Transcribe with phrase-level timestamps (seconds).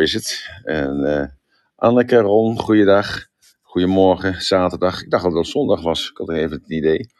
[0.00, 0.50] Is het?
[0.64, 1.24] En uh,
[1.76, 3.26] Anneke, Ron, goeiedag.
[3.62, 5.02] Goedemorgen, zaterdag.
[5.02, 6.10] Ik dacht dat het zondag was.
[6.10, 7.10] Ik had even het idee.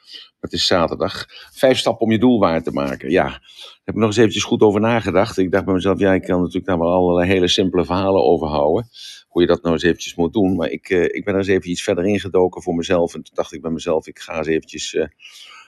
[0.41, 1.27] Het is zaterdag.
[1.53, 3.11] Vijf stappen om je doel waar te maken.
[3.11, 5.39] Ja, daar heb ik nog eens eventjes goed over nagedacht.
[5.39, 8.49] Ik dacht bij mezelf, ja, ik kan natuurlijk daar wel allerlei hele simpele verhalen over
[8.49, 8.89] houden.
[9.29, 10.57] Hoe je dat nou eens eventjes moet doen.
[10.57, 13.15] Maar ik, uh, ik ben er eens even iets verder ingedoken voor mezelf.
[13.15, 15.05] En toen dacht ik bij mezelf, ik ga eens eventjes uh,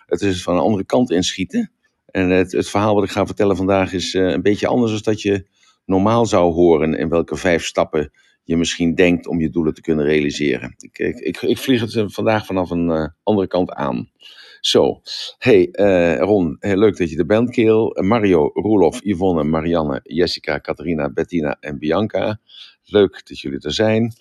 [0.07, 1.71] het is van een andere kant inschieten.
[2.07, 5.23] En het, het verhaal wat ik ga vertellen vandaag is een beetje anders dan dat
[5.23, 5.47] je
[5.91, 6.95] normaal zou horen.
[6.95, 8.13] In welke vijf stappen
[8.45, 10.75] je misschien denkt om je doelen te kunnen realiseren.
[10.79, 14.11] Ik, ik, ik, vlieg het vandaag vanaf een uh, andere kant aan.
[14.61, 15.01] Zo,
[15.39, 17.97] hey uh, Ron, leuk dat je er bent, Keel.
[18.03, 22.41] Mario, Roelof, Yvonne, Marianne, Jessica, Catharina, Bettina en Bianca.
[22.85, 24.13] Leuk dat jullie er zijn.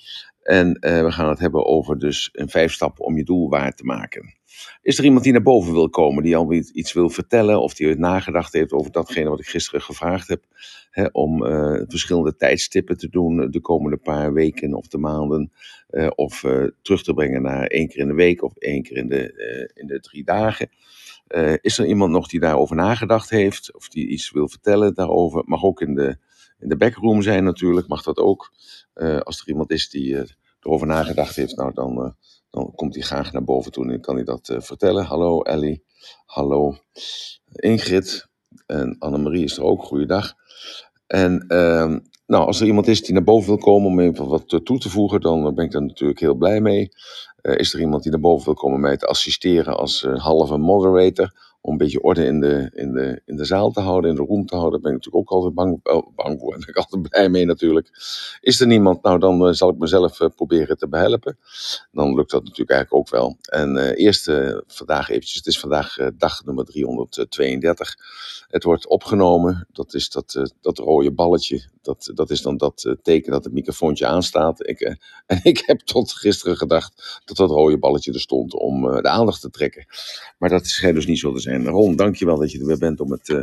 [0.42, 3.84] En we gaan het hebben over dus een vijf stappen om je doel waar te
[3.84, 4.40] maken.
[4.82, 7.96] Is er iemand die naar boven wil komen, die al iets wil vertellen of die
[7.96, 10.44] nagedacht heeft over datgene wat ik gisteren gevraagd heb?
[10.90, 15.52] Hè, om uh, verschillende tijdstippen te doen de komende paar weken of de maanden.
[15.90, 16.40] Uh, of
[16.82, 19.88] terug te brengen naar één keer in de week of één keer in de, in
[19.88, 20.70] de drie dagen.
[21.62, 25.44] is er iemand nog die daarover nagedacht heeft of die iets wil vertellen daarover?
[25.46, 26.18] Mag ook in de,
[26.60, 28.54] in de backroom zijn natuurlijk, mag dat ook.
[29.20, 30.18] als er iemand is die
[30.60, 32.16] erover nagedacht heeft, nou dan
[32.50, 35.06] dan komt hij graag naar boven toe en kan hij dat vertellen.
[35.06, 35.84] Hallo Ellie,
[36.26, 36.78] hallo
[37.52, 38.29] Ingrid
[38.66, 39.84] en Annemarie is er ook.
[39.84, 40.34] Goeiedag.
[41.08, 44.60] En uh, nou, als er iemand is die naar boven wil komen om even wat
[44.64, 46.90] toe te voegen, dan ben ik daar natuurlijk heel blij mee.
[47.42, 51.49] Uh, is er iemand die naar boven wil komen mij te assisteren als halve moderator?
[51.70, 54.22] Om een beetje orde in de, in, de, in de zaal te houden, in de
[54.22, 54.82] room te houden.
[54.82, 55.82] Daar ben ik natuurlijk ook altijd bang,
[56.16, 57.90] bang voor en ben ik altijd blij mee natuurlijk.
[58.42, 61.38] Is er niemand, nou dan uh, zal ik mezelf uh, proberen te behelpen.
[61.92, 63.38] Dan lukt dat natuurlijk eigenlijk ook wel.
[63.42, 64.32] En uh, eerst
[64.68, 67.96] vandaag eventjes, het is vandaag dag nummer 332.
[68.48, 73.32] Het wordt opgenomen, dat is dat, dat rode balletje, dat, dat is dan dat teken
[73.32, 74.68] dat het microfoontje aanstaat.
[74.68, 74.80] Ik,
[75.26, 79.42] en ik heb tot gisteren gedacht dat dat rode balletje er stond om de aandacht
[79.42, 79.86] te trekken.
[80.38, 81.59] Maar dat schijnt dus niet zo te zijn.
[81.66, 83.42] En Ron, dankjewel dat je er weer bent om het, uh,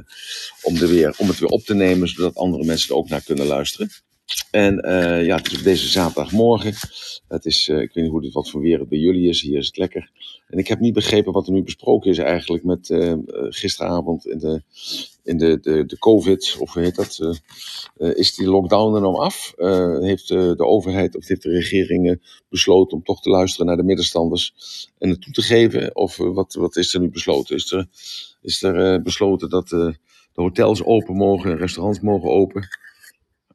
[0.62, 3.22] om, er weer, om het weer op te nemen, zodat andere mensen er ook naar
[3.22, 3.90] kunnen luisteren.
[4.50, 6.74] En uh, ja, het is op deze zaterdagmorgen.
[7.28, 9.40] Het is, uh, ik weet niet hoe dit wat voor weer het bij jullie is.
[9.40, 10.10] Hier is het lekker.
[10.48, 13.14] En ik heb niet begrepen wat er nu besproken is eigenlijk met uh,
[13.48, 14.62] gisteravond in de,
[15.24, 17.36] in de, de, de COVID, of hoe heet dat?
[17.96, 19.54] is die lockdown er nou af?
[20.00, 24.54] heeft de overheid of heeft de regering besloten om toch te luisteren naar de middenstanders
[24.98, 25.96] en het toe te geven?
[25.96, 27.56] Of wat, wat is er nu besloten?
[27.56, 27.86] Is er,
[28.42, 29.96] is er besloten dat de
[30.34, 32.68] hotels open mogen, restaurants mogen open?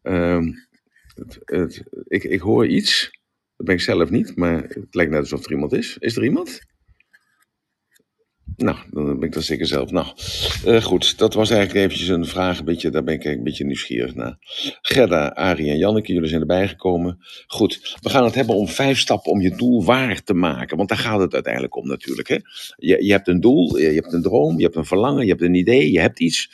[0.04, 0.68] Um,
[1.46, 3.20] het, ik, ik hoor iets.
[3.56, 5.98] Dat ben ik zelf niet, maar het lijkt net alsof er iemand is.
[6.00, 6.60] Is er iemand?
[8.56, 9.92] Nou, dan ben ik dat zeker zelf.
[9.92, 10.08] Nou,
[10.66, 12.60] uh, goed, dat was eigenlijk eventjes een vraag.
[12.60, 14.38] Een beetje, daar ben ik een beetje nieuwsgierig naar.
[14.82, 17.18] Gerda, Arie en Janneke, jullie zijn erbij gekomen.
[17.48, 20.78] Goed, we gaan het hebben om vijf stappen om je doel waar te maken.
[20.78, 22.28] Want daar gaat het uiteindelijk om natuurlijk.
[22.28, 22.38] Hè?
[22.76, 25.42] Je, je hebt een doel, je hebt een droom, je hebt een verlangen, je hebt
[25.42, 26.50] een idee, je hebt iets.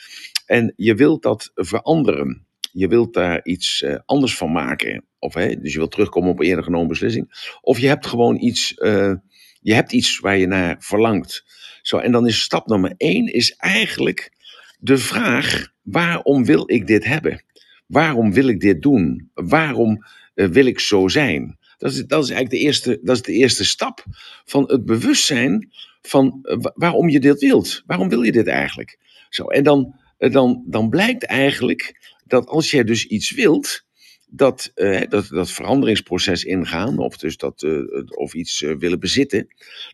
[0.46, 5.04] En je wilt dat veranderen je wilt daar iets uh, anders van maken.
[5.18, 7.56] Of, hè, dus je wilt terugkomen op een eerder genomen beslissing.
[7.60, 9.14] Of je hebt gewoon iets, uh,
[9.60, 11.44] je hebt iets waar je naar verlangt.
[11.82, 14.32] Zo, en dan is stap nummer één is eigenlijk
[14.78, 17.44] de vraag: waarom wil ik dit hebben?
[17.86, 19.30] Waarom wil ik dit doen?
[19.34, 20.04] Waarom
[20.34, 21.58] uh, wil ik zo zijn?
[21.78, 24.04] Dat is, dat is eigenlijk de eerste, dat is de eerste stap
[24.44, 25.70] van het bewustzijn
[26.02, 26.38] van
[26.74, 27.82] waarom je dit wilt.
[27.86, 28.98] Waarom wil je dit eigenlijk?
[29.28, 33.86] Zo, en dan, dan, dan blijkt eigenlijk dat als jij dus iets wilt,
[34.30, 39.46] dat, uh, dat, dat veranderingsproces ingaan, of dus dat, uh, of iets uh, willen bezitten,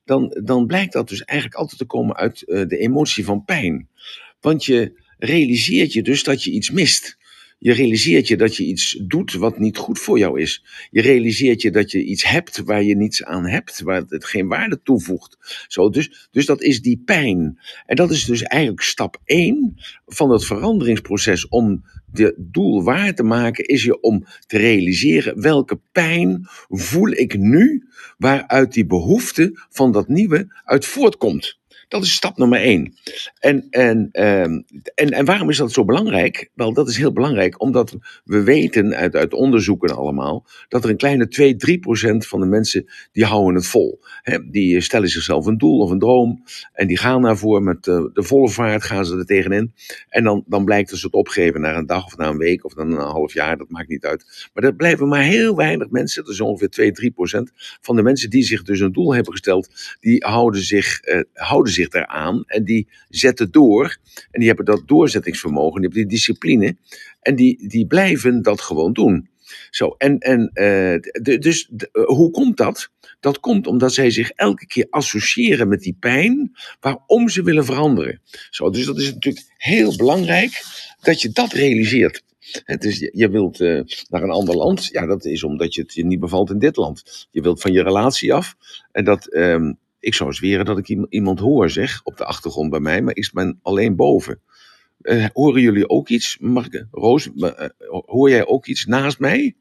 [0.04, 3.88] dan, dan blijkt dat dus eigenlijk altijd te komen uit de emotie van pijn.
[4.40, 7.16] Want je realiseert je dus dat je iets mist.
[7.58, 10.64] Je realiseert je dat je iets doet wat niet goed voor jou is.
[10.90, 14.48] Je realiseert je dat je iets hebt waar je niets aan hebt, waar het geen
[14.48, 15.64] waarde toevoegt.
[15.68, 17.58] Zo, dus, dus dat is die pijn.
[17.86, 19.74] En dat is dus eigenlijk stap 1
[20.06, 25.80] van het veranderingsproces om de doel waar te maken, is je om te realiseren welke
[25.92, 27.88] pijn voel ik nu
[28.18, 31.58] waaruit die behoefte van dat nieuwe uit voortkomt.
[31.88, 32.94] Dat is stap nummer één.
[33.38, 34.60] En, en, ehm,
[34.94, 36.50] en, en waarom is dat zo belangrijk?
[36.54, 40.96] Wel, dat is heel belangrijk omdat we weten uit, uit onderzoeken allemaal dat er een
[40.96, 44.00] kleine 2, 3 procent van de mensen die houden het vol.
[44.22, 46.42] He, die stellen zichzelf een doel of een droom
[46.72, 49.72] en die gaan daarvoor met de, de volle vaart, gaan ze er tegenin.
[50.08, 52.64] En dan, dan blijkt dat ze het opgeven na een dag of na een week
[52.64, 54.50] of na een half jaar, dat maakt niet uit.
[54.54, 57.50] Maar er blijven maar heel weinig mensen, dat is ongeveer 2, 3 procent
[57.80, 61.72] van de mensen die zich dus een doel hebben gesteld, die houden zich, uh, houden
[61.74, 63.96] zich eraan en die zetten door.
[64.30, 66.76] En die hebben dat doorzettingsvermogen, die hebben die discipline.
[67.20, 69.28] En die, die blijven dat gewoon doen.
[69.70, 72.90] Zo, en, en eh, dus eh, hoe komt dat?
[73.20, 78.20] Dat komt omdat zij zich elke keer associëren met die pijn waarom ze willen veranderen.
[78.50, 80.62] Zo, dus dat is natuurlijk heel belangrijk
[81.00, 82.22] dat je dat realiseert.
[82.64, 84.86] Het is, je- je wilt eh, naar een ander land.
[84.86, 87.26] Ja, dat is omdat je het je niet bevalt in dit land.
[87.30, 88.54] Je wilt van je relatie af.
[88.92, 89.72] En dat, ehm,
[90.04, 93.16] ik zou zweren dat ik iem- iemand hoor, zeg, op de achtergrond bij mij, maar
[93.16, 94.40] ik ben alleen boven.
[95.00, 96.38] Eh, horen jullie ook iets?
[96.40, 99.56] Mag Roos, eh, hoor jij ook iets naast mij?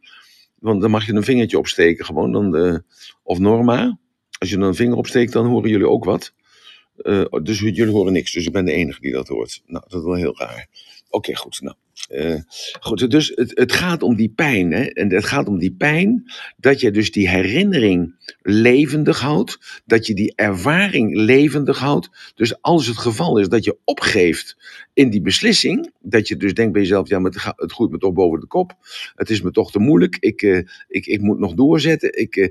[0.59, 2.31] Want dan mag je een vingertje opsteken gewoon.
[2.31, 2.83] Dan
[3.23, 3.97] of Norma,
[4.39, 6.33] als je dan een vinger opsteekt, dan horen jullie ook wat.
[6.97, 9.61] Eh, dus jullie horen niks, dus ik ben de enige die dat hoort.
[9.65, 10.67] Nou, dat is wel heel raar.
[11.09, 11.61] Oké, goed.
[11.61, 11.75] Nou,
[12.09, 12.35] eh,
[12.79, 14.71] goed, dus het, het gaat om die pijn.
[14.71, 14.83] Hè?
[14.83, 19.81] En het gaat om die pijn dat je dus die herinnering levendig houdt.
[19.85, 22.33] Dat je die ervaring levendig houdt.
[22.35, 24.57] Dus als het geval is dat je opgeeft
[24.93, 25.91] in die beslissing.
[26.01, 28.47] Dat je dus denkt bij jezelf, ja, maar het, het groeit me toch boven de
[28.47, 28.73] kop.
[29.15, 30.17] Het is me toch te moeilijk.
[30.19, 32.19] Ik, eh, ik, ik moet nog doorzetten.
[32.19, 32.49] Ik, eh,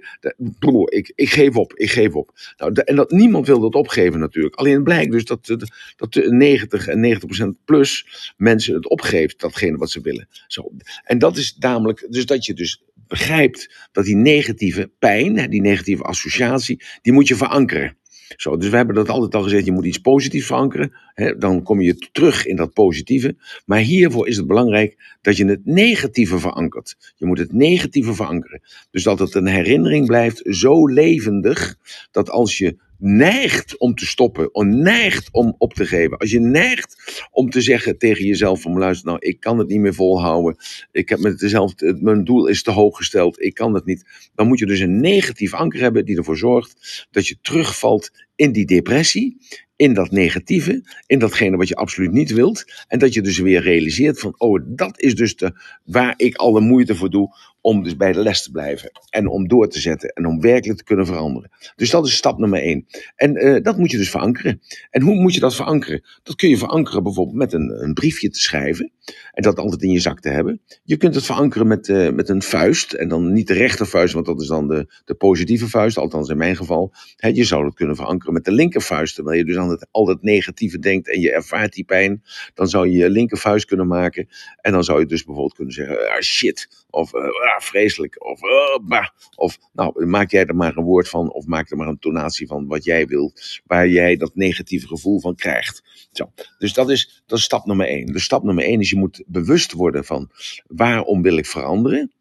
[0.58, 1.74] broer, ik, ik geef op.
[1.74, 2.30] Ik geef op.
[2.56, 4.54] Nou, en dat, niemand wil dat opgeven natuurlijk.
[4.54, 7.20] Alleen het blijkt dus dat, dat, dat de 90 en
[7.56, 8.06] 90% plus
[8.36, 8.88] mensen het
[9.36, 10.28] datgene wat ze willen.
[10.46, 10.72] Zo.
[11.04, 16.02] En dat is namelijk, dus dat je dus begrijpt dat die negatieve pijn, die negatieve
[16.02, 17.96] associatie, die moet je verankeren.
[18.36, 20.92] Zo, dus we hebben dat altijd al gezegd, je moet iets positiefs verankeren.
[21.14, 23.36] Hè, dan kom je terug in dat positieve.
[23.66, 27.12] Maar hiervoor is het belangrijk dat je het negatieve verankert.
[27.16, 28.60] Je moet het negatieve verankeren.
[28.90, 31.76] Dus dat het een herinnering blijft zo levendig,
[32.10, 34.50] dat als je neigt om te stoppen,
[34.82, 39.06] neigt om op te geven, als je neigt om te zeggen tegen jezelf van luister
[39.06, 40.56] nou, ik kan het niet meer volhouden,
[40.92, 44.46] ik heb met dezelfde, mijn doel is te hoog gesteld, ik kan het niet, dan
[44.46, 48.66] moet je dus een negatief anker hebben die ervoor zorgt dat je terugvalt in die
[48.66, 49.36] depressie,
[49.76, 53.62] in dat negatieve, in datgene wat je absoluut niet wilt, en dat je dus weer
[53.62, 57.96] realiseert van, oh, dat is dus de, waar ik alle moeite voor doe om dus
[57.96, 61.06] bij de les te blijven en om door te zetten en om werkelijk te kunnen
[61.06, 61.50] veranderen.
[61.76, 62.86] Dus dat is stap nummer één.
[63.16, 64.60] En eh, dat moet je dus verankeren.
[64.90, 66.02] En hoe moet je dat verankeren?
[66.22, 68.92] Dat kun je verankeren bijvoorbeeld met een, een briefje te schrijven
[69.32, 70.60] en dat altijd in je zak te hebben.
[70.84, 74.26] Je kunt het verankeren met, eh, met een vuist en dan niet de rechtervuist, want
[74.26, 76.92] dat is dan de, de positieve vuist, althans in mijn geval.
[77.16, 80.22] Je zou het kunnen verankeren met de linkervuist, terwijl je dus aan het, al het
[80.22, 82.22] negatieve denkt en je ervaart die pijn.
[82.54, 84.28] Dan zou je je linkervuist kunnen maken
[84.60, 88.42] en dan zou je dus bijvoorbeeld kunnen zeggen, ah, shit, of eh, ah, vreselijk, of
[88.42, 89.06] ah, bah.
[89.36, 92.46] Of nou, maak jij er maar een woord van, of maak er maar een tonatie
[92.46, 96.08] van wat jij wilt, waar jij dat negatieve gevoel van krijgt.
[96.12, 96.32] Zo.
[96.58, 98.06] Dus dat is, dat is stap nummer één.
[98.06, 100.30] Dus stap nummer één is je moet bewust worden van
[100.66, 102.12] waarom wil ik veranderen.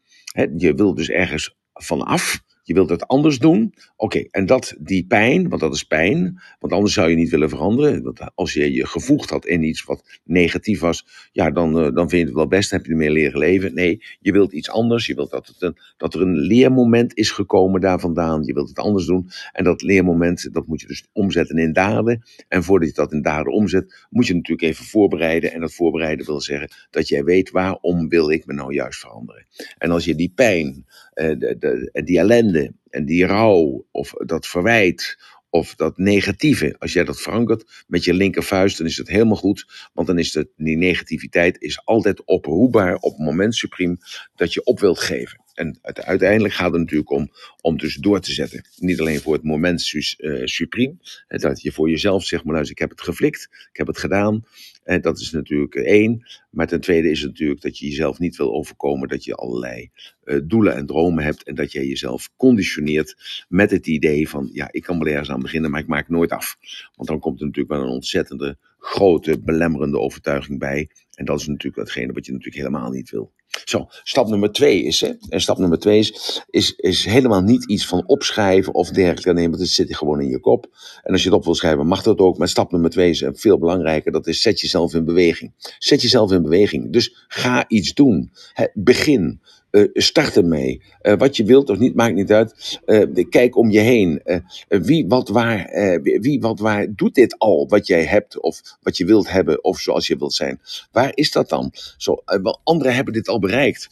[0.58, 2.40] Je wil dus ergens vanaf.
[2.72, 3.74] Je wilt het anders doen.
[3.96, 7.50] Oké, en dat, die pijn, want dat is pijn, want anders zou je niet willen
[7.50, 8.04] veranderen.
[8.04, 12.10] Want als je je gevoegd had in iets wat negatief was, ja, dan, eh, dan
[12.10, 13.74] vind je het wel best, dan heb je ermee leren leven.
[13.74, 15.06] Nee, je wilt iets anders.
[15.06, 18.44] Je wilt dat, het een, dat er een leermoment is gekomen daar vandaan.
[18.44, 19.30] Je wilt het anders doen.
[19.52, 22.24] En dat leermoment, dat moet je dus omzetten in daden.
[22.48, 25.54] En voordat je dat in daden omzet, moet je natuurlijk even voorbereiden.
[25.54, 29.46] En dat voorbereiden wil zeggen dat jij weet waarom wil ik me nou juist veranderen.
[29.78, 35.18] En als je die pijn, de, de, die ellende en die rouw of dat verwijt
[35.52, 39.90] of dat negatieve, als jij dat verankert met je linkervuist, dan is het helemaal goed.
[39.94, 43.98] Want dan is het, die negativiteit is altijd oproepbaar op het moment supreme
[44.36, 45.40] dat je op wilt geven.
[45.54, 48.66] En uiteindelijk gaat het natuurlijk om, om dus door te zetten.
[48.78, 50.96] Niet alleen voor het moment eh, supreme,
[51.28, 54.44] dat je voor jezelf zegt, maar luister, ik heb het geflikt, ik heb het gedaan.
[54.84, 56.28] En dat is natuurlijk één.
[56.50, 59.90] Maar ten tweede is natuurlijk dat je jezelf niet wil overkomen, dat je allerlei
[60.24, 64.68] eh, doelen en dromen hebt en dat jij jezelf conditioneert met het idee van, ja,
[64.72, 66.58] ik kan wel ergens aan beginnen, maar ik maak het nooit af.
[66.96, 70.90] Want dan komt er natuurlijk wel een ontzettende grote belemmerende overtuiging bij.
[71.22, 73.32] En dat is natuurlijk datgene wat je natuurlijk helemaal niet wil.
[73.66, 77.66] Zo, stap nummer twee is, hè, en stap nummer twee is, is, is helemaal niet
[77.66, 79.34] iets van opschrijven of dergelijke.
[79.34, 80.68] Nee, want het zit gewoon in je kop.
[81.04, 82.38] En als je het op wil schrijven, mag dat ook.
[82.38, 84.12] Maar stap nummer twee is veel belangrijker.
[84.12, 85.54] Dat is zet jezelf in beweging.
[85.80, 86.92] Zet jezelf in beweging.
[86.92, 88.32] Dus ga iets doen.
[88.74, 89.42] Begin.
[89.72, 90.82] Eh, start ermee.
[91.02, 92.80] Eh, wat je wilt of niet, maakt niet uit.
[92.86, 94.22] Eh, kijk om je heen.
[94.68, 95.70] Wie, wat, waar,
[96.02, 97.68] wie, wat, waar doet dit al?
[97.70, 100.60] Wat jij hebt of wat je wilt hebben of zoals je wilt zijn.
[100.92, 101.72] Waar is dat dan?
[101.98, 102.24] Zo,
[102.64, 103.90] anderen hebben dit al bereikt.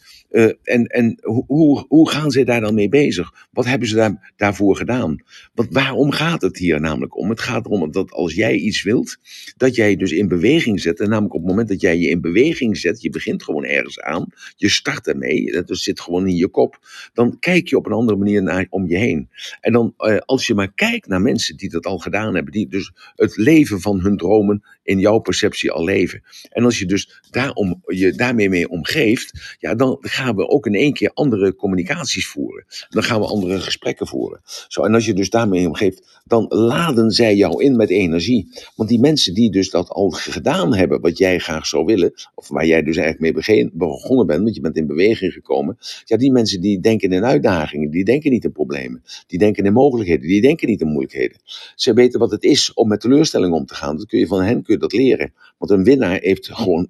[0.62, 3.48] En en hoe, hoe, gaan ze daar dan mee bezig?
[3.52, 5.16] Wat hebben ze daar, daarvoor gedaan?
[5.54, 7.30] Want waarom gaat het hier namelijk om?
[7.30, 9.16] Het gaat erom dat als jij iets wilt,
[9.56, 11.00] dat jij dus in beweging zet.
[11.00, 14.00] En namelijk op het moment dat jij je in beweging zet, je begint gewoon ergens
[14.00, 16.78] aan, je start ermee, dat zit gewoon in je kop,
[17.12, 19.28] dan kijk je op een andere manier naar om je heen.
[19.60, 22.68] En dan, eh, als je maar kijkt naar mensen die dat al gedaan hebben, die
[22.68, 26.22] dus het leven van hun dromen in jouw perceptie al leven.
[26.50, 30.66] En als je dus daarom, je daarmee mee omgeeft, geeft, ja, dan gaan we ook
[30.66, 32.64] in één keer andere communicaties voeren.
[32.88, 34.40] Dan gaan we andere gesprekken voeren.
[34.68, 38.48] Zo, en als je dus daarmee omgeeft, dan laden zij jou in met energie.
[38.76, 42.48] Want die mensen die dus dat al gedaan hebben, wat jij graag zou willen, of
[42.48, 46.32] waar jij dus eigenlijk mee begonnen bent, want je bent in beweging gekomen, ja, die
[46.32, 50.40] mensen die denken in uitdagingen, die denken niet in problemen, die denken in mogelijkheden, die
[50.40, 51.36] denken niet in moeilijkheden.
[51.74, 53.96] Ze weten wat het is om met teleurstelling om te gaan.
[53.96, 55.32] Dat kun je van hen kun je dat leren.
[55.58, 56.88] Want een winnaar heeft gewoon,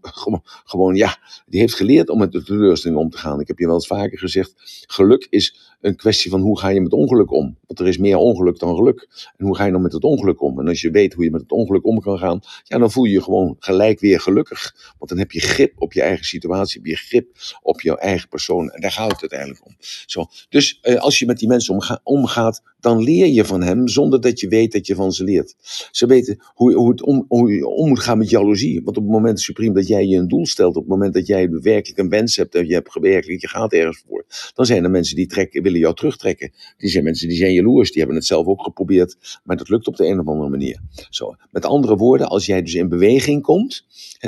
[0.65, 3.41] gewoon, ja, die heeft geleerd om met de teleurstelling om te gaan.
[3.41, 4.55] Ik heb je wel eens vaker gezegd,
[4.87, 7.57] geluk is een kwestie van hoe ga je met ongeluk om.
[7.67, 9.09] Want er is meer ongeluk dan geluk.
[9.37, 10.61] En hoe ga je dan met het ongeluk om?
[10.61, 13.05] En als je weet hoe je met het ongeluk om kan gaan, ja, dan voel
[13.05, 14.93] je je gewoon gelijk weer gelukkig.
[14.99, 17.29] Want dan heb je grip op je eigen situatie, heb je grip
[17.63, 18.71] op je eigen persoon.
[18.71, 19.75] En daar gaat het uiteindelijk om.
[20.07, 20.27] Zo.
[20.49, 24.21] Dus eh, als je met die mensen omga omgaat, dan leer je van hem zonder
[24.21, 25.55] dat je weet dat je van ze leert.
[25.91, 28.81] Ze weten hoe, hoe, het om, hoe je om moet gaan met jaloezie.
[28.85, 31.27] Want op het moment, Supreme, dat jij je een doel stelt, op het moment dat
[31.27, 34.85] jij werkelijk een wens hebt en je hebt gewerkt, je gaat ergens voor, dan zijn
[34.85, 36.53] er mensen die trekken, willen jou terugtrekken.
[36.77, 39.87] Die zijn mensen die zijn jaloers, die hebben het zelf ook geprobeerd, maar dat lukt
[39.87, 40.81] op de een of andere manier.
[41.11, 41.35] Zo.
[41.51, 43.85] Met andere woorden, als jij dus in beweging komt,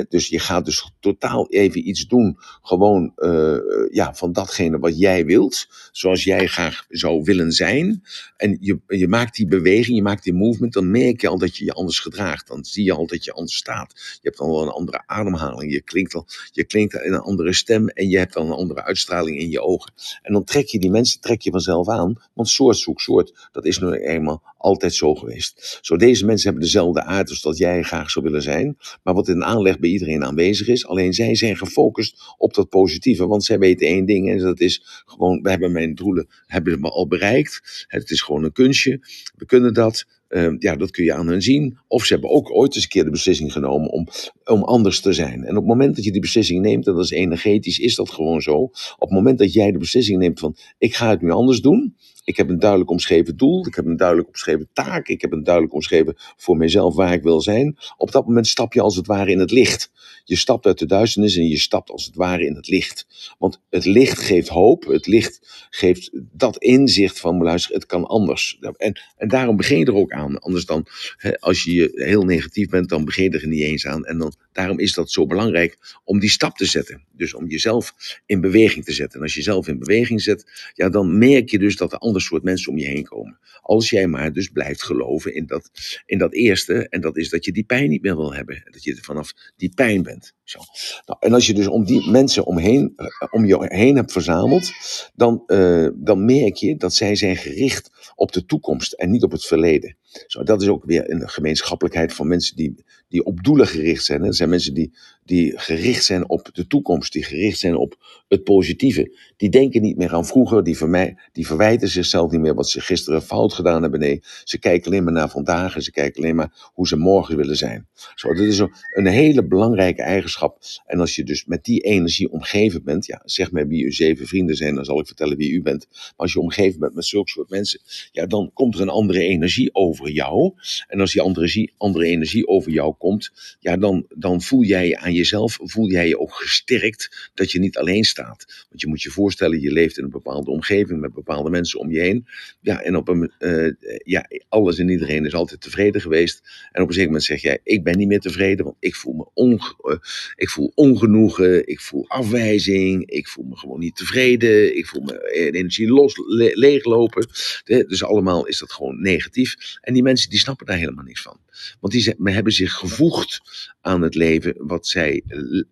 [0.09, 3.57] dus je gaat dus totaal even iets doen, gewoon uh,
[3.91, 8.03] ja, van datgene wat jij wilt, zoals jij graag zou willen zijn,
[8.43, 11.57] en je, je maakt die beweging, je maakt die movement, dan merk je al dat
[11.57, 12.47] je je anders gedraagt.
[12.47, 13.93] Dan zie je al dat je anders staat.
[13.93, 17.53] Je hebt dan wel een andere ademhaling, je klinkt al, je klinkt in een andere
[17.53, 19.93] stem en je hebt dan een andere uitstraling in je ogen.
[20.21, 23.65] En dan trek je die mensen, trek je vanzelf aan, want soort zoekt soort, dat
[23.65, 25.79] is nu eenmaal altijd zo geweest.
[25.81, 29.27] Zo, deze mensen hebben dezelfde aard als dat jij graag zou willen zijn, maar wat
[29.27, 33.59] in aanleg bij iedereen aanwezig is, alleen zij zijn gefocust op dat positieve, want zij
[33.59, 37.85] weten één ding en dat is gewoon, we hebben mijn doelen hebben we al bereikt.
[37.87, 38.99] Het is gewoon een kunstje,
[39.35, 40.05] we kunnen dat.
[40.29, 41.77] Uh, ja, dat kun je aan hen zien.
[41.87, 44.07] Of ze hebben ook ooit eens een keer de beslissing genomen om,
[44.43, 45.43] om anders te zijn.
[45.43, 48.09] En op het moment dat je die beslissing neemt, en dat is energetisch, is dat
[48.09, 48.53] gewoon zo.
[48.53, 51.95] Op het moment dat jij de beslissing neemt van, ik ga het nu anders doen,
[52.23, 53.67] ik heb een duidelijk omschreven doel.
[53.67, 55.07] Ik heb een duidelijk omschreven taak.
[55.07, 57.77] Ik heb een duidelijk omschreven voor mezelf waar ik wil zijn.
[57.97, 59.91] Op dat moment stap je als het ware in het licht.
[60.23, 63.07] Je stapt uit de duisternis en je stapt als het ware in het licht.
[63.39, 64.83] Want het licht geeft hoop.
[64.83, 68.57] Het licht geeft dat inzicht van, luister, het kan anders.
[68.77, 70.39] En, en daarom begin je er ook aan.
[70.39, 70.85] Anders dan,
[71.17, 74.05] hè, als je heel negatief bent, dan begin je er niet eens aan.
[74.05, 77.03] En dan, daarom is dat zo belangrijk om die stap te zetten.
[77.11, 77.93] Dus om jezelf
[78.25, 79.17] in beweging te zetten.
[79.17, 82.21] En als je jezelf in beweging zet, ja, dan merk je dus dat er ander
[82.21, 83.39] soort mensen om je heen komen.
[83.61, 85.71] Als jij maar dus blijft geloven in dat,
[86.05, 88.61] in dat eerste, en dat is dat je die pijn niet meer wil hebben.
[88.71, 90.33] Dat je vanaf die pijn bent.
[90.43, 90.59] Zo.
[91.05, 94.71] Nou, en als je dus om die mensen omheen, uh, om je heen hebt verzameld,
[95.15, 99.31] dan, uh, dan merk je dat zij zijn gericht op de toekomst en niet op
[99.31, 99.97] het verleden.
[100.27, 104.23] Zo, dat is ook weer een gemeenschappelijkheid van mensen die, die op doelen gericht zijn.
[104.23, 104.93] Er zijn mensen die,
[105.25, 109.17] die gericht zijn op de toekomst, die gericht zijn op het positieve.
[109.37, 112.81] Die denken niet meer aan vroeger, die, vermij, die verwijten zichzelf niet meer wat ze
[112.81, 113.99] gisteren fout gedaan hebben.
[113.99, 117.37] Nee, ze kijken alleen maar naar vandaag en ze kijken alleen maar hoe ze morgen
[117.37, 117.87] willen zijn.
[118.15, 118.59] Zo, dat is
[118.93, 120.57] een hele belangrijke eigenschap.
[120.85, 124.27] En als je dus met die energie omgeven bent, ja, zeg maar wie uw zeven
[124.27, 125.87] vrienden zijn, dan zal ik vertellen wie u bent.
[125.89, 127.79] Maar als je omgeven bent met zulke soort mensen,
[128.11, 130.53] ja, dan komt er een andere energie over jou.
[130.87, 134.97] En als die andere, andere energie over jou komt, ja, dan, dan voel jij je
[134.97, 138.65] aan jezelf, voel jij je ook gesterkt dat je niet alleen staat.
[138.69, 141.91] Want je moet je voorstellen, je leeft in een bepaalde omgeving met bepaalde mensen om
[141.91, 142.27] je heen.
[142.61, 143.71] Ja, en op een, uh,
[144.03, 146.41] ja, alles en iedereen is altijd tevreden geweest.
[146.71, 149.13] En op een zeker moment zeg jij, ik ben niet meer tevreden, want ik voel
[149.13, 149.95] me onge uh,
[150.35, 155.31] ik voel ongenoegen, ik voel afwijzing, ik voel me gewoon niet tevreden, ik voel me
[155.51, 157.27] energie los, le leeglopen.
[157.63, 159.77] Dus allemaal is dat gewoon negatief.
[159.81, 161.37] En die mensen die snappen daar helemaal niks van.
[161.79, 163.41] Want die hebben zich gevoegd
[163.81, 165.23] aan het leven wat zij,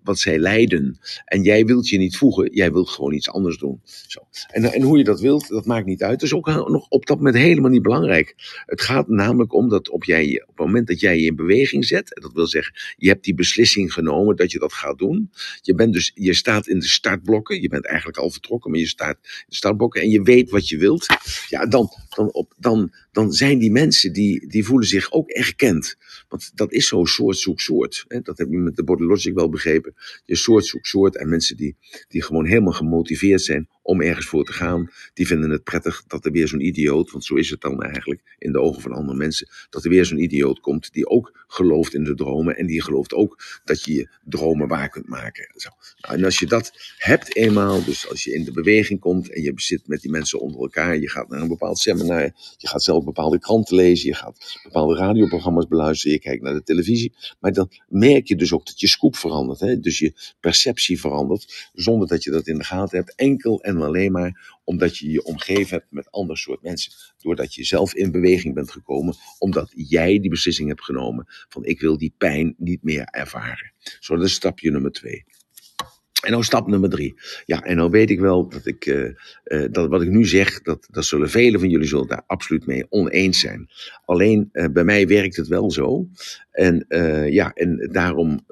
[0.03, 0.99] wat zij leiden.
[1.25, 3.81] En jij wilt je niet voegen, jij wilt gewoon iets anders doen.
[4.07, 4.27] Zo.
[4.47, 6.19] En, en hoe je dat wilt, dat maakt niet uit.
[6.19, 8.35] Dat is ook nog op dat moment helemaal niet belangrijk.
[8.65, 11.85] Het gaat namelijk om dat op, jij, op het moment dat jij je in beweging
[11.85, 15.31] zet, dat wil zeggen, je hebt die beslissing genomen dat je dat gaat doen.
[15.61, 18.87] Je, bent dus, je staat in de startblokken, je bent eigenlijk al vertrokken, maar je
[18.87, 21.05] staat in de startblokken en je weet wat je wilt.
[21.49, 25.70] Ja, dan, dan, op, dan, dan zijn die mensen die, die voelen zich ook erkend.
[26.29, 28.05] Want dat is zo soort zoek soort.
[28.07, 29.93] Dat heb je met de Body Logic wel begrepen.
[30.25, 31.75] Je soort zoek soort en mensen die,
[32.07, 34.91] die gewoon helemaal gemotiveerd zijn om ergens voor te gaan.
[35.13, 38.35] Die vinden het prettig dat er weer zo'n idioot, want zo is het dan eigenlijk
[38.37, 41.93] in de ogen van andere mensen, dat er weer zo'n idioot komt die ook gelooft
[41.93, 45.51] in de dromen en die gelooft ook dat je je dromen waar kunt maken.
[45.55, 45.69] Zo.
[46.01, 49.41] Nou, en als je dat hebt eenmaal, dus als je in de beweging komt en
[49.41, 52.21] je zit met die mensen onder elkaar, je gaat naar een bepaald seminar,
[52.57, 56.63] je gaat zelf bepaalde kranten lezen, je gaat bepaalde radioprogramma's beluisteren, je kijkt naar de
[56.63, 59.79] televisie, maar dan merk je dus ook dat je scoop verandert, hè?
[59.79, 64.11] dus je perceptie verandert, zonder dat je dat in de gaten hebt, enkel en alleen
[64.11, 66.93] maar omdat je je omgeven hebt met ander soort mensen.
[67.17, 71.81] Doordat je zelf in beweging bent gekomen, omdat jij die beslissing hebt genomen van ik
[71.81, 73.73] wil die pijn niet meer ervaren.
[73.99, 75.25] Zo, dat is stapje nummer twee.
[76.21, 77.15] En nou stap nummer drie.
[77.45, 79.09] Ja, en nou weet ik wel dat ik, uh,
[79.45, 82.65] uh, dat wat ik nu zeg, dat, dat zullen velen van jullie zullen daar absoluut
[82.65, 83.69] mee oneens zijn.
[84.05, 86.07] Alleen uh, bij mij werkt het wel zo.
[86.51, 86.85] En
[87.29, 88.45] ja, en daarom,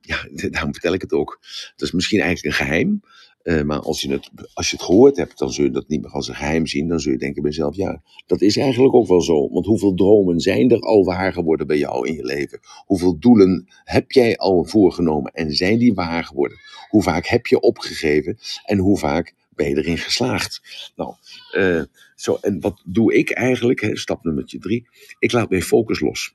[0.00, 1.38] ja, daarom vertel ik het ook.
[1.76, 3.00] Dat is misschien eigenlijk een geheim.
[3.44, 6.02] Uh, maar als je, het, als je het gehoord hebt, dan zul je dat niet
[6.02, 6.88] meer als een geheim zien.
[6.88, 9.48] Dan zul je denken bij jezelf, ja, dat is eigenlijk ook wel zo.
[9.50, 12.60] Want hoeveel dromen zijn er al waar geworden bij jou in je leven?
[12.86, 16.58] Hoeveel doelen heb jij al voorgenomen en zijn die waar geworden?
[16.88, 20.62] Hoe vaak heb je opgegeven en hoe vaak ben je erin geslaagd?
[20.96, 21.14] Nou,
[21.56, 21.82] uh,
[22.14, 23.80] zo, en wat doe ik eigenlijk?
[23.80, 24.88] Hè, stap nummer drie.
[25.18, 26.34] Ik laat mijn focus los.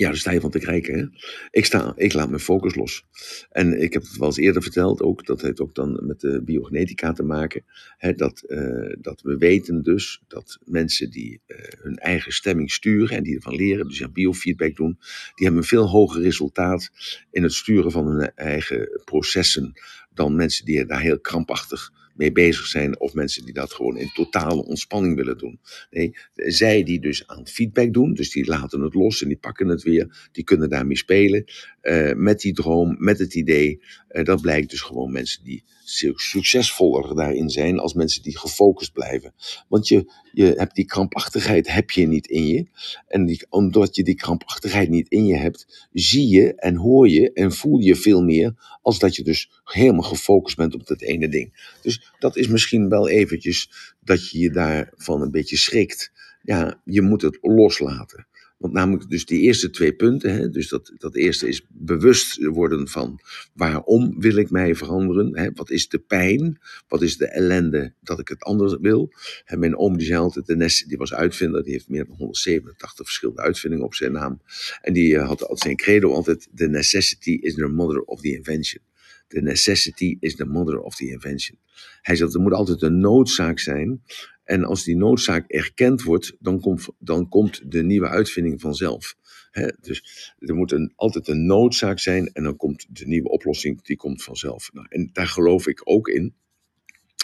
[0.00, 0.98] Ja, daar sta je van te kijken.
[0.98, 1.04] Hè?
[1.50, 3.04] Ik, sta, ik laat mijn focus los.
[3.50, 5.26] En ik heb het wel eens eerder verteld ook.
[5.26, 7.64] Dat heeft ook dan met de biogenetica te maken.
[7.96, 13.16] Hè, dat, uh, dat we weten dus dat mensen die uh, hun eigen stemming sturen.
[13.16, 14.98] En die ervan leren, dus ja, biofeedback doen.
[15.34, 16.90] Die hebben een veel hoger resultaat
[17.30, 19.72] in het sturen van hun eigen processen.
[20.14, 24.10] Dan mensen die daar heel krampachtig mee bezig zijn of mensen die dat gewoon in
[24.14, 25.60] totale ontspanning willen doen.
[25.90, 29.68] Nee, zij die dus aan feedback doen, dus die laten het los en die pakken
[29.68, 31.44] het weer, die kunnen daarmee spelen
[31.82, 33.80] uh, met die droom, met het idee.
[34.10, 35.64] Uh, dat blijkt dus gewoon mensen die
[36.14, 39.34] succesvoller daarin zijn als mensen die gefocust blijven.
[39.68, 42.66] Want je, je hebt die krampachtigheid heb je niet in je.
[43.08, 47.32] En die, omdat je die krampachtigheid niet in je hebt, zie je en hoor je
[47.32, 51.28] en voel je veel meer als dat je dus helemaal gefocust bent op dat ene
[51.28, 51.74] ding.
[51.82, 53.70] Dus dat is misschien wel eventjes
[54.00, 56.12] dat je je daarvan een beetje schrikt.
[56.42, 58.26] Ja, je moet het loslaten.
[58.60, 62.88] Want namelijk dus die eerste twee punten, hè, dus dat, dat eerste is bewust worden
[62.88, 63.20] van
[63.54, 65.38] waarom wil ik mij veranderen?
[65.38, 66.60] Hè, wat is de pijn?
[66.88, 69.12] Wat is de ellende dat ik het anders wil?
[69.56, 73.04] Mijn oom die zei altijd, de Ness, die was uitvinder, die heeft meer dan 187
[73.04, 74.40] verschillende uitvindingen op zijn naam.
[74.80, 78.36] En die uh, had als zijn credo altijd, the necessity is the mother of the
[78.36, 78.82] invention.
[79.28, 81.58] The necessity is the mother of the invention.
[82.02, 84.02] Hij zegt, er moet altijd een noodzaak zijn
[84.50, 89.16] en als die noodzaak erkend wordt, dan komt, dan komt de nieuwe uitvinding vanzelf.
[89.80, 93.96] Dus er moet een, altijd een noodzaak zijn en dan komt de nieuwe oplossing, die
[93.96, 94.70] komt vanzelf.
[94.72, 96.34] Nou, en daar geloof ik ook in.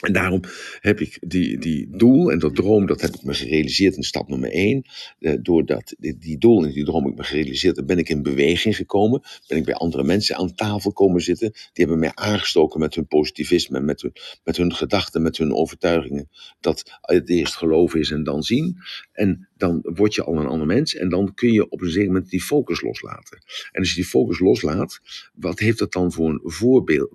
[0.03, 0.41] En daarom
[0.81, 4.29] heb ik die, die doel en dat droom, dat heb ik me gerealiseerd in stap
[4.29, 4.83] nummer één.
[5.19, 8.09] Eh, doordat die, die doel en die droom heb ik me gerealiseerd, dan ben ik
[8.09, 9.23] in beweging gekomen.
[9.49, 11.51] Ben ik bij andere mensen aan tafel komen zitten.
[11.53, 14.13] Die hebben mij aangestoken met hun positivisme, met hun,
[14.45, 16.29] met hun gedachten, met hun overtuigingen.
[16.61, 18.79] Dat het eerst geloven is en dan zien.
[19.13, 22.13] En dan word je al een ander mens en dan kun je op een zeker
[22.13, 23.39] moment die focus loslaten.
[23.73, 25.01] En als je die focus loslaat,
[25.35, 26.41] wat heeft dat dan voor een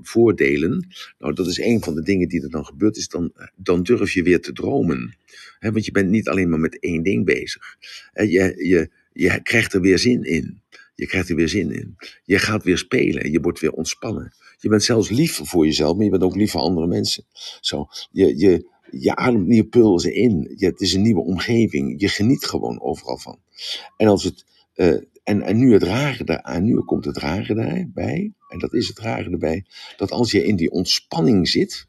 [0.02, 0.88] voordelen?
[1.20, 4.12] Nou, dat is een van de dingen die er dan gebeurt, is dan, dan durf
[4.12, 5.16] je weer te dromen.
[5.60, 7.78] He, want je bent niet alleen maar met één ding bezig.
[8.14, 8.26] je,
[8.68, 10.62] je, je krijgt er weer zin in.
[10.96, 11.96] Je krijgt er weer zin in.
[12.24, 13.32] Je gaat weer spelen.
[13.32, 14.34] Je wordt weer ontspannen.
[14.60, 17.24] Je bent zelfs lief voor jezelf, maar je bent ook lief voor andere mensen.
[17.62, 20.54] Zo, je, je, je ademt nieuwe pulsen in.
[20.56, 22.02] Het is een nieuwe omgeving.
[22.02, 23.40] Je geniet gewoon overal van.
[23.98, 28.34] En, als het, uh, en, en nu het rare daar, nu komt het rare daarbij,
[28.50, 29.66] en dat is het rare erbij,
[29.98, 31.88] dat als je in die ontspanning zit,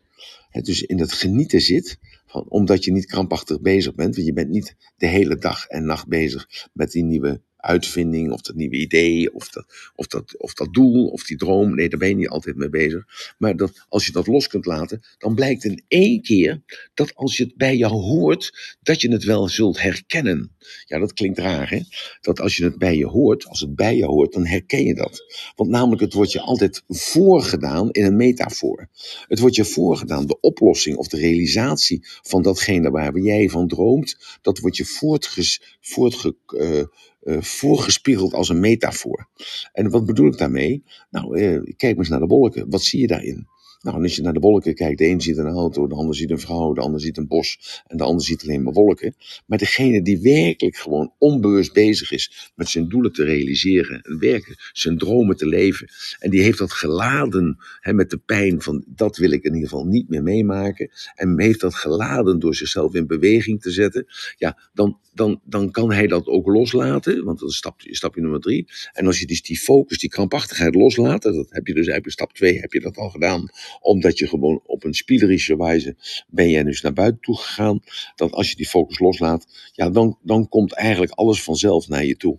[0.50, 4.32] hè, dus in het genieten zit, van, omdat je niet krampachtig bezig bent, want je
[4.32, 8.76] bent niet de hele dag en nacht bezig met die nieuwe uitvinding of dat nieuwe
[8.76, 11.74] idee of dat, of, dat, of dat doel of die droom.
[11.74, 13.34] Nee, daar ben je niet altijd mee bezig.
[13.38, 16.62] Maar dat, als je dat los kunt laten, dan blijkt in één keer
[16.94, 20.50] dat als je het bij jou hoort, dat je het wel zult herkennen.
[20.84, 21.80] Ja, dat klinkt raar, hè?
[22.20, 24.94] Dat als je het bij je hoort, als het bij je hoort, dan herken je
[24.94, 25.24] dat.
[25.56, 28.88] Want namelijk, het wordt je altijd voorgedaan in een metafoor.
[29.28, 34.38] Het wordt je voorgedaan, de oplossing of de realisatie van datgene waar jij van droomt,
[34.42, 36.82] dat wordt je voortges, voortge, uh,
[37.24, 39.28] voorgespiegeld als een metafoor.
[39.72, 40.84] En wat bedoel ik daarmee?
[41.10, 42.70] Nou, uh, kijk eens naar de wolken.
[42.70, 43.46] Wat zie je daarin?
[43.82, 46.14] Nou, en als je naar de wolken kijkt, de een ziet een auto, de ander
[46.14, 49.14] ziet een vrouw, de ander ziet een bos en de ander ziet alleen maar wolken.
[49.46, 54.56] Maar degene die werkelijk gewoon onbewust bezig is met zijn doelen te realiseren en werken,
[54.72, 55.88] zijn dromen te leven.
[56.18, 59.68] En die heeft dat geladen hè, met de pijn van dat wil ik in ieder
[59.68, 60.90] geval niet meer meemaken.
[61.14, 64.06] En heeft dat geladen door zichzelf in beweging te zetten.
[64.36, 68.40] Ja, dan, dan, dan kan hij dat ook loslaten, want dat is stapje, stapje nummer
[68.40, 68.68] drie.
[68.92, 72.32] En als je dus die focus, die krampachtigheid loslaat, dat heb je dus eigenlijk stap
[72.32, 75.96] twee, heb je dat al gedaan, omdat je gewoon op een spielerische wijze
[76.28, 77.80] ben jij dus naar buiten toe gegaan.
[78.14, 82.16] Dat als je die focus loslaat, ja, dan, dan komt eigenlijk alles vanzelf naar je
[82.16, 82.38] toe.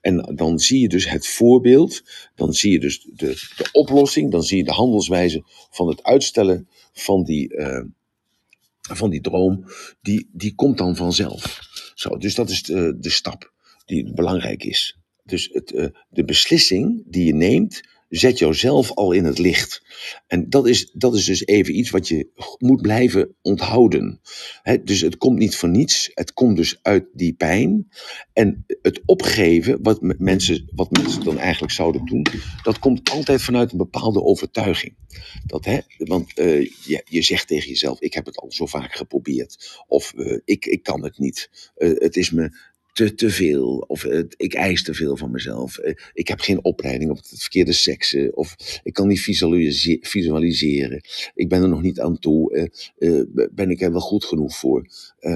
[0.00, 2.02] En dan zie je dus het voorbeeld,
[2.34, 6.68] dan zie je dus de, de oplossing, dan zie je de handelswijze van het uitstellen
[6.92, 7.84] van die, uh,
[8.80, 9.64] van die droom,
[10.02, 11.60] die, die komt dan vanzelf.
[11.94, 13.52] Zo, dus dat is de, de stap
[13.84, 14.98] die belangrijk is.
[15.24, 17.80] Dus het, uh, de beslissing die je neemt,
[18.18, 19.82] zet jouzelf al in het licht.
[20.26, 24.20] En dat is, dat is dus even iets wat je moet blijven onthouden.
[24.84, 27.88] dus het komt niet van niets, het komt dus uit die pijn.
[28.32, 32.26] En het opgeven, wat mensen, wat mensen dan eigenlijk zouden doen,
[32.62, 34.94] dat komt altijd vanuit een bepaalde overtuiging.
[35.46, 38.94] Dat, hè, want uh, je, je zegt tegen jezelf, ik heb het al zo vaak
[38.94, 39.82] geprobeerd.
[39.86, 41.72] Of uh, ik, ik kan het niet.
[41.76, 43.84] Uh, het is me te, te veel.
[43.86, 44.04] Of
[44.36, 45.78] ik eis te veel van mezelf.
[45.78, 48.36] Uh, ik heb geen opleiding op het verkeerde seksen.
[48.36, 51.00] Of ik kan niet visualise visualiseren.
[51.34, 52.70] Ik ben er nog niet aan toe.
[52.98, 54.86] Uh, ben ik er wel goed genoeg voor?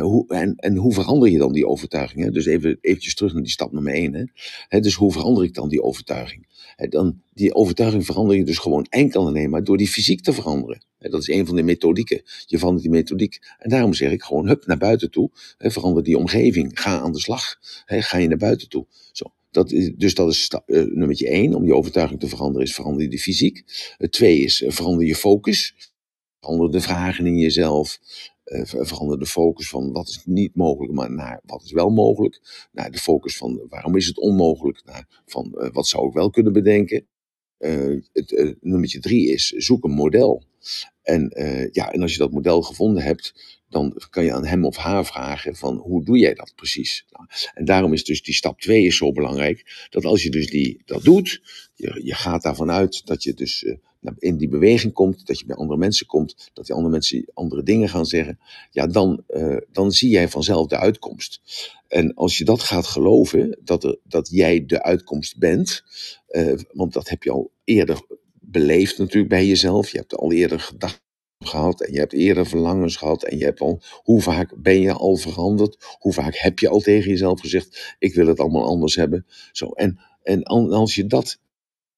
[0.01, 2.33] hoe, en, en hoe verander je dan die overtuiging?
[2.33, 4.15] Dus even eventjes terug naar die stap nummer één.
[4.15, 4.25] Hè?
[4.69, 6.47] Hè, dus hoe verander ik dan die overtuiging?
[6.77, 10.33] Dan, die overtuiging verander je dus gewoon enkel en alleen maar door die fysiek te
[10.33, 10.85] veranderen.
[10.99, 12.23] Dat is een van de methodieken.
[12.47, 13.39] Je verandert die methodiek.
[13.59, 15.31] En daarom zeg ik gewoon, hup, naar buiten toe.
[15.59, 16.81] Verander die omgeving.
[16.81, 17.57] Ga aan de slag.
[17.87, 18.87] Ga je naar buiten toe.
[19.13, 19.25] Zo.
[19.51, 21.55] Dat is, dus dat is uh, nummertje één.
[21.55, 23.65] Om je overtuiging te veranderen is verander je fysiek.
[23.99, 25.75] Uh, twee is uh, verander je focus.
[26.41, 27.99] Verander de vragen in jezelf.
[28.65, 32.69] Verander de focus van wat is niet mogelijk, maar naar wat is wel mogelijk.
[32.73, 34.83] Naar de focus van waarom is het onmogelijk.
[34.85, 37.07] Naar van wat zou ik wel kunnen bedenken.
[37.59, 40.45] Uh, het, nummertje drie is zoek een model.
[41.03, 43.35] En, uh, ja, en als je dat model gevonden hebt,
[43.69, 47.07] dan kan je aan hem of haar vragen van hoe doe jij dat precies?
[47.55, 50.83] En daarom is dus die stap 2 is zo belangrijk, dat als je dus die,
[50.85, 51.41] dat doet,
[51.75, 53.65] je, je gaat daarvan uit dat je dus
[54.19, 57.63] in die beweging komt, dat je bij andere mensen komt, dat die andere mensen andere
[57.63, 58.39] dingen gaan zeggen,
[58.71, 61.41] ja, dan, uh, dan zie jij vanzelf de uitkomst.
[61.89, 65.83] En als je dat gaat geloven, dat, er, dat jij de uitkomst bent,
[66.73, 68.01] want dat heb je al eerder
[68.41, 69.91] beleefd natuurlijk bij jezelf.
[69.91, 71.05] Je hebt al eerder gedacht
[71.39, 74.93] gehad en je hebt eerder verlangens gehad en je hebt al, hoe vaak ben je
[74.93, 75.97] al veranderd?
[75.99, 79.27] Hoe vaak heb je al tegen jezelf gezegd, ik wil het allemaal anders hebben?
[79.53, 81.39] Zo, en, en als je dat,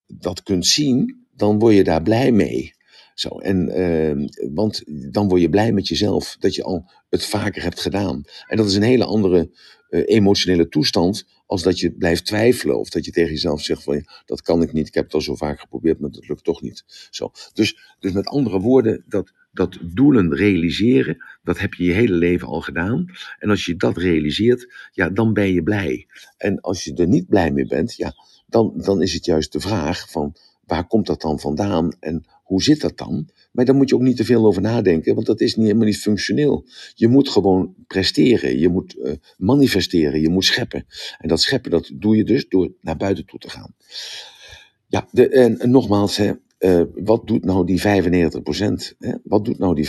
[0.06, 2.76] dat kunt zien, dan word je daar blij mee.
[3.14, 7.62] Zo, en, uh, want dan word je blij met jezelf dat je al het vaker
[7.62, 8.22] hebt gedaan.
[8.46, 9.50] En dat is een hele andere
[9.90, 14.06] uh, emotionele toestand als dat je blijft twijfelen of dat je tegen jezelf zegt van
[14.24, 16.62] dat kan ik niet, ik heb het al zo vaak geprobeerd, maar dat lukt toch
[16.62, 16.84] niet.
[17.10, 17.30] Zo.
[17.52, 22.48] Dus, dus met andere woorden, dat, dat doelen realiseren, dat heb je je hele leven
[22.48, 23.06] al gedaan.
[23.38, 26.06] En als je dat realiseert, ja, dan ben je blij.
[26.36, 28.14] En als je er niet blij mee bent, ja,
[28.46, 30.36] dan, dan is het juist de vraag van
[30.68, 33.28] waar komt dat dan vandaan en hoe zit dat dan?
[33.52, 35.86] Maar daar moet je ook niet te veel over nadenken, want dat is niet, helemaal
[35.86, 36.66] niet functioneel.
[36.94, 40.86] Je moet gewoon presteren, je moet uh, manifesteren, je moet scheppen.
[41.18, 43.74] En dat scheppen, dat doe je dus door naar buiten toe te gaan.
[44.86, 47.84] Ja, de, en, nogmaals, hè, uh, wat doet nou die 95%?
[48.98, 49.14] Hè?
[49.24, 49.88] Wat doet nou die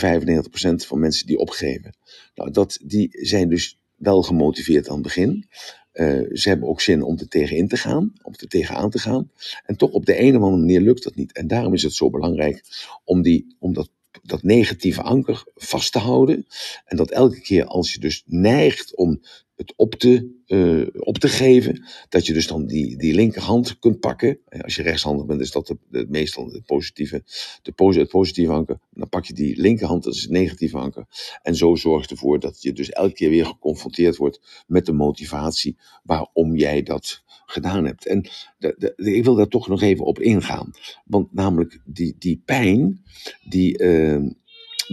[0.86, 1.96] van mensen die opgeven?
[2.34, 5.46] Nou, dat, die zijn dus wel gemotiveerd aan het begin.
[5.92, 9.30] Uh, ze hebben ook zin om er tegenin te gaan, om er tegenaan te gaan.
[9.64, 11.32] En toch op de een of andere manier lukt dat niet.
[11.32, 12.62] En daarom is het zo belangrijk
[13.04, 13.90] om, die, om dat,
[14.22, 16.46] dat negatieve anker vast te houden.
[16.84, 19.20] En dat elke keer als je dus neigt om
[19.60, 24.00] het op te, uh, op te geven, dat je dus dan die, die linkerhand kunt
[24.00, 24.38] pakken.
[24.60, 27.22] Als je rechtshandig bent, is dat de, meestal het positieve,
[27.62, 28.78] de, positieve anker.
[28.90, 31.06] Dan pak je die linkerhand, dat is het negatieve anker.
[31.42, 35.76] En zo zorgt ervoor dat je dus elke keer weer geconfronteerd wordt met de motivatie
[36.02, 38.06] waarom jij dat gedaan hebt.
[38.06, 40.70] En de, de, ik wil daar toch nog even op ingaan.
[41.04, 43.04] Want namelijk die, die pijn,
[43.48, 44.30] die, uh,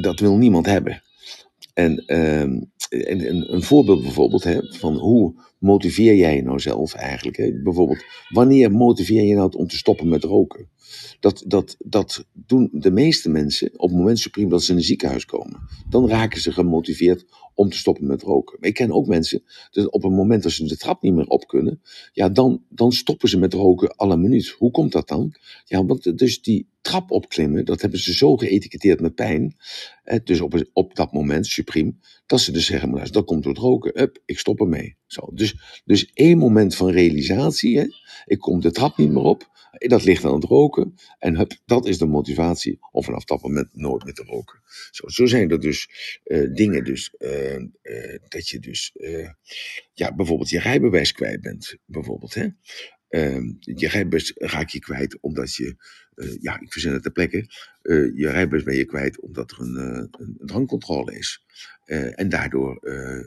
[0.02, 1.02] dat wil niemand hebben.
[1.74, 7.38] En, uh, en, een voorbeeld bijvoorbeeld hè, van hoe motiveer jij nou zelf eigenlijk?
[7.38, 7.62] Hè?
[7.64, 10.70] Bijvoorbeeld, wanneer motiveer je nou om te stoppen met roken?
[11.20, 14.84] Dat, dat, dat doen de meeste mensen op het moment supreme dat ze in een
[14.84, 15.60] ziekenhuis komen.
[15.90, 18.58] Dan raken ze gemotiveerd om te stoppen met roken.
[18.60, 21.28] Maar ik ken ook mensen dat op het moment dat ze de trap niet meer
[21.28, 21.82] op kunnen,
[22.14, 24.48] ja, dan, dan stoppen ze met roken alle minuut.
[24.48, 25.34] Hoe komt dat dan?
[25.66, 29.56] Ja, want dus die trap opklimmen, dat hebben ze zo geëtiketteerd met pijn.
[30.24, 31.94] Dus op, op dat moment, supreme,
[32.26, 34.02] dat ze dus zeggen, maar dat komt door het roken.
[34.02, 34.96] Up, ik stop ermee.
[35.08, 37.86] Zo, dus, dus één moment van realisatie, hè,
[38.26, 40.94] ik kom de trap niet meer op, dat ligt aan het roken.
[41.20, 44.60] En dat is de motivatie om vanaf dat moment nooit meer te roken.
[44.92, 45.90] Zo, zo zijn er dus
[46.26, 48.92] uh, dingen, dus, uh, uh, dat je dus
[49.94, 51.76] ja, bijvoorbeeld je rijbewijs kwijt bent.
[51.86, 52.48] Bijvoorbeeld, hè.
[53.08, 55.76] Ehm, je rijbewijs raak je kwijt omdat je,
[56.40, 57.46] ja, ik verzin het ter plekke,
[58.16, 61.44] je rijbewijs ben je kwijt omdat er een, een, een drankcontrole is.
[62.16, 62.80] en daardoor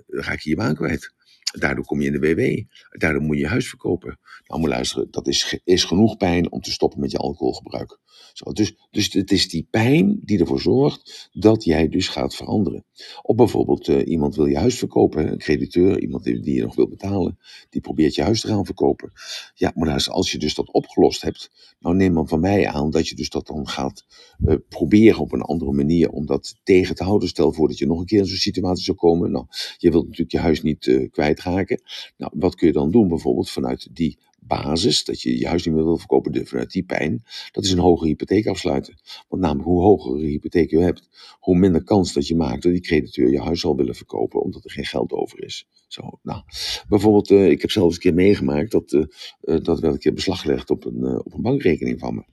[0.07, 1.14] raak je je baan kwijt.
[1.59, 2.65] Daardoor kom je in de WW.
[2.99, 4.19] Daardoor moet je je huis verkopen.
[4.47, 7.99] Nou, moet luisteren, dat is, is genoeg pijn om te stoppen met je alcoholgebruik.
[8.33, 12.85] Zo, dus, dus het is die pijn die ervoor zorgt dat jij dus gaat veranderen.
[13.23, 16.89] Of bijvoorbeeld uh, iemand wil je huis verkopen, een crediteur, iemand die, je nog wil
[16.89, 17.39] betalen,
[17.71, 19.13] die probeert je huis te gaan verkopen.
[19.55, 22.91] Ja, maar luister, als je dus dat opgelost hebt, nou neem dan van mij aan
[22.91, 24.05] dat je dus dat dan gaat
[24.45, 27.29] uh, proberen op een andere manier om dat tegen te houden.
[27.29, 29.31] Stel voor dat je nog een keer in zo'n situatie zou komen.
[29.31, 31.09] Nou, je wilt natuurlijk je huis niet uh,
[31.40, 31.81] kwijtraken.
[32.16, 35.74] Nou, wat kun je dan doen bijvoorbeeld vanuit die basis, dat je je huis niet
[35.74, 37.22] meer wil verkopen vanuit die pijn,
[37.53, 38.94] dat is een hogere hypotheek afsluiten.
[39.29, 42.72] Want namelijk, hoe hoger de hypotheek je hebt, hoe minder kans dat je maakt dat
[42.72, 45.66] die crediteur je huis zal willen verkopen, omdat er geen geld over is.
[45.88, 46.42] Zo, nou,
[46.88, 49.05] bijvoorbeeld, uh, ik heb zelfs een keer meegemaakt dat, uh,
[49.42, 52.24] uh, dat een keer beslag gelegd op een, op een bankrekening van me.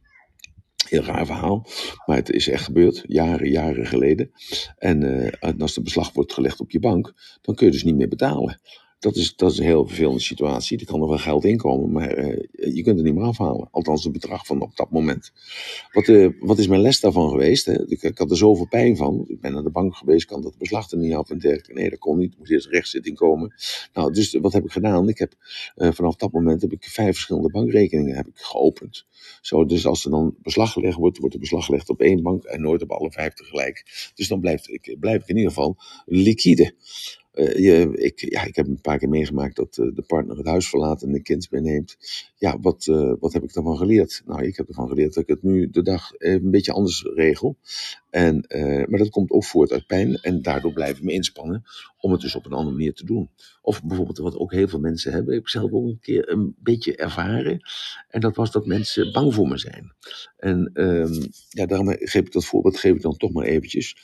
[0.87, 1.65] Heel raar verhaal,
[2.05, 4.31] maar het is echt gebeurd, jaren, jaren geleden.
[4.77, 8.07] En als er beslag wordt gelegd op je bank, dan kun je dus niet meer
[8.07, 8.61] betalen.
[8.99, 10.79] Dat is, dat is een heel vervelende situatie.
[10.79, 12.37] Er kan er wel geld inkomen, maar uh,
[12.75, 13.67] je kunt het niet meer afhalen.
[13.71, 15.31] Althans, het bedrag van op dat moment.
[15.91, 17.65] Wat, uh, wat is mijn les daarvan geweest?
[17.65, 17.87] Hè?
[17.87, 19.25] Ik, ik, had er zoveel pijn van.
[19.27, 21.73] Ik ben naar de bank geweest, kan dat beslag er niet af en dergelijke.
[21.73, 22.31] Nee, dat kon niet.
[22.31, 23.53] Er moest eerst rechtszitting komen.
[23.93, 25.09] Nou, dus wat heb ik gedaan?
[25.09, 25.33] Ik heb,
[25.75, 29.05] uh, vanaf dat moment heb ik vijf verschillende bankrekeningen heb ik geopend.
[29.41, 32.43] Zo, dus als er dan beslag gelegd wordt, wordt er beslag gelegd op één bank
[32.43, 34.11] en nooit op alle vijf tegelijk.
[34.15, 36.73] Dus dan blijf ik, blijf ik in ieder geval liquide.
[37.37, 40.47] Uh, je, ik, ja, ik heb een paar keer meegemaakt dat uh, de partner het
[40.47, 41.97] huis verlaat en een kind meeneemt.
[42.39, 44.21] Ja, wat, uh, wat heb ik daarvan geleerd?
[44.25, 47.57] Nou, ik heb ervan geleerd dat ik het nu de dag een beetje anders regel.
[48.09, 48.45] En,
[48.89, 51.63] maar dat komt ook voort uit pijn en daardoor blijf ik me inspannen
[51.99, 53.29] om het dus op een andere manier te doen.
[53.61, 56.55] Of bijvoorbeeld wat ook heel veel mensen hebben, ik heb zelf ook een keer een
[56.59, 57.59] beetje ervaren.
[58.09, 59.93] En dat was dat mensen bang voor me zijn.
[60.37, 63.95] En um, ja, daarom geef ik dat voorbeeld, geef ik dan toch maar eventjes.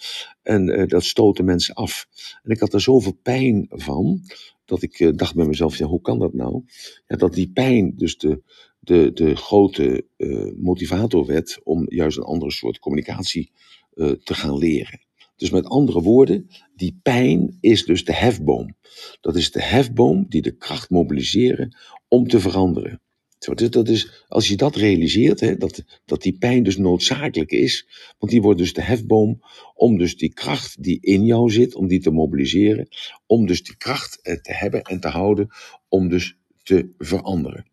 [0.43, 2.07] En dat stoten mensen af.
[2.43, 4.21] En ik had er zoveel pijn van,
[4.65, 6.63] dat ik uh, dacht bij mezelf, ja, hoe kan dat nou?
[7.07, 8.41] Ja, dat die pijn dus de,
[8.79, 13.51] de, de grote uh, motivator werd om juist een andere soort communicatie
[13.93, 15.05] uh, te gaan leren.
[15.35, 18.75] Dus met andere woorden, die pijn is dus de hefboom.
[19.21, 23.01] Dat is de hefboom die de kracht mobiliseren om te veranderen.
[23.45, 27.87] Dus dat is, als je dat realiseert, hè, dat, dat die pijn dus noodzakelijk is,
[28.17, 29.41] want die wordt dus de hefboom
[29.73, 32.87] om dus die kracht die in jou zit, om die te mobiliseren,
[33.25, 35.47] om dus die kracht te hebben en te houden,
[35.89, 37.71] om dus te veranderen.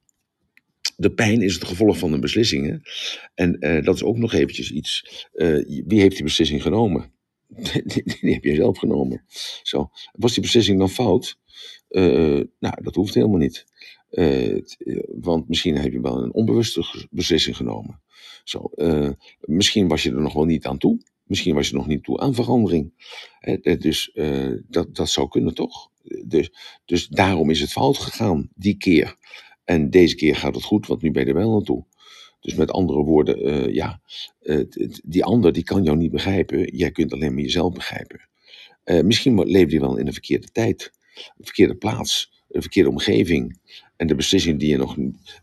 [0.96, 2.88] De pijn is het gevolg van een beslissing.
[3.34, 5.26] En uh, dat is ook nog eventjes iets.
[5.34, 7.12] Uh, wie heeft die beslissing genomen?
[8.20, 9.24] die, heb je zelf genomen.
[9.62, 9.90] Zo.
[10.12, 11.38] Was die beslissing dan fout?
[11.88, 13.64] Uh, nou, dat hoeft helemaal niet.
[14.10, 14.62] Uh,
[15.20, 18.00] want misschien heb je wel een onbewuste beslissing genomen.
[18.44, 21.00] Zo, uh, misschien was je er nog wel niet aan toe.
[21.24, 22.92] Misschien was je nog niet toe aan verandering.
[23.78, 24.12] Dus
[24.68, 25.90] dat, dat zou kunnen toch?
[26.24, 26.52] Dus,
[26.84, 29.16] dus daarom is het fout gegaan, die keer.
[29.64, 31.84] En deze keer gaat het goed, want nu ben je er wel aan toe.
[32.40, 34.00] Dus met andere woorden, ja,
[35.04, 36.76] die ander die kan jou niet begrijpen.
[36.76, 38.28] Jij kunt alleen maar jezelf begrijpen.
[38.84, 43.58] misschien leefde je wel in een verkeerde tijd, een verkeerde plaats een verkeerde omgeving.
[44.00, 44.96] En de beslissing die je nog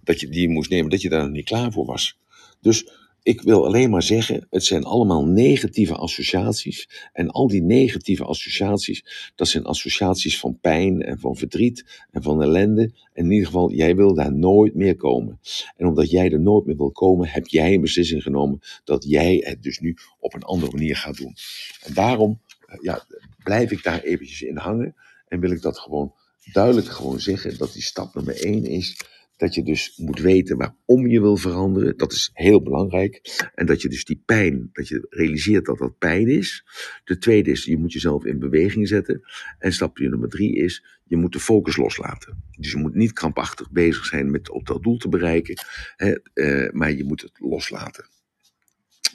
[0.04, 2.17] dat je, die je moest nemen, dat je daar nog niet klaar voor was.
[2.62, 2.91] Dus
[3.24, 6.89] ik wil alleen maar zeggen, het zijn allemaal negatieve associaties.
[7.13, 12.41] En al die negatieve associaties, dat zijn associaties van pijn en van verdriet en van
[12.41, 12.91] ellende.
[13.13, 15.39] En in ieder geval, jij wil daar nooit meer komen.
[15.76, 19.43] En omdat jij er nooit meer wil komen, heb jij een beslissing genomen dat jij
[19.46, 21.36] het dus nu op een andere manier gaat doen.
[21.84, 22.39] En daarom
[22.82, 23.06] ja,
[23.43, 24.96] blijf ik daar eventjes in hangen
[25.28, 26.13] en wil ik dat gewoon
[26.52, 28.98] duidelijk gewoon zeggen dat die stap nummer één is
[29.38, 31.98] dat je dus moet weten waarom je wil veranderen.
[31.98, 33.22] Dat is heel belangrijk.
[33.56, 36.66] En dat je dus die pijn, dat je realiseert dat dat pijn is.
[37.04, 39.22] De tweede is, je moet jezelf in beweging zetten.
[39.60, 42.44] En stapje nummer drie is, je moet de focus loslaten.
[42.60, 45.56] Dus je moet niet krampachtig bezig zijn met op dat doel te bereiken,
[45.96, 48.06] hè, uh, maar je moet het loslaten.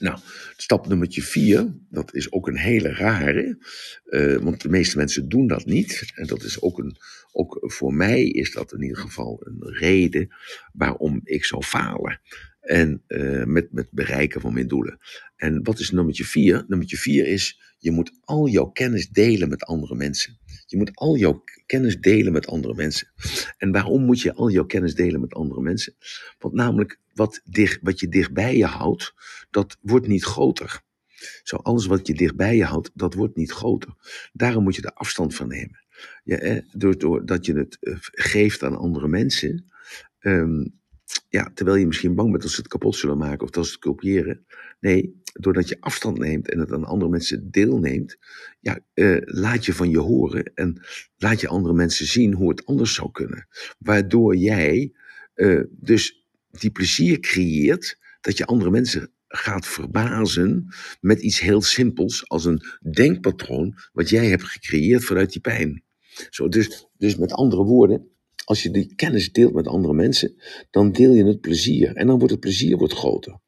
[0.03, 0.19] Nou,
[0.57, 3.59] stap nummer vier, dat is ook een hele rare,
[4.07, 6.13] uh, want de meeste mensen doen dat niet.
[6.15, 6.97] En dat is ook een,
[7.33, 10.29] ook voor mij is dat in ieder geval een reden
[10.73, 12.21] waarom ik zou falen.
[12.61, 14.99] En uh, met, met bereiken van mijn doelen.
[15.37, 16.65] En wat is nummer vier?
[16.69, 20.39] Nummer vier is, je moet al jouw kennis delen met andere mensen.
[20.73, 23.09] Je moet al jouw kennis delen met andere mensen.
[23.59, 25.95] En waarom moet je al jouw kennis delen met andere mensen?
[26.39, 29.15] Want namelijk, wat, dicht, wat je dichtbij je houdt,
[29.51, 30.83] dat wordt niet groter.
[31.43, 33.95] Zo, alles wat je dichtbij je houdt, dat wordt niet groter.
[34.33, 35.85] Daarom moet je er afstand van nemen.
[36.25, 39.73] Ja, doordat je het eh, geeft aan andere mensen,
[40.21, 40.81] um,
[41.29, 43.73] ja, terwijl je misschien bang bent dat ze het kapot zullen maken of dat ze
[43.73, 44.47] het kopiëren.
[44.81, 48.17] Nee, doordat je afstand neemt en het aan andere mensen deelneemt,
[48.61, 50.81] ja, uh, laat je van je horen en
[51.17, 53.49] laat je andere mensen zien hoe het anders zou kunnen.
[53.79, 54.93] Waardoor jij
[55.35, 60.67] uh, dus die plezier creëert dat je andere mensen gaat verbazen
[61.01, 65.83] met iets heel simpels als een denkpatroon wat jij hebt gecreëerd vanuit die pijn.
[66.31, 68.12] Zo, dus, dus met andere woorden,
[68.45, 70.35] als je die kennis deelt met andere mensen,
[70.71, 71.97] dan deel je het plezier.
[71.97, 73.39] En dan wordt het plezier wordt groter.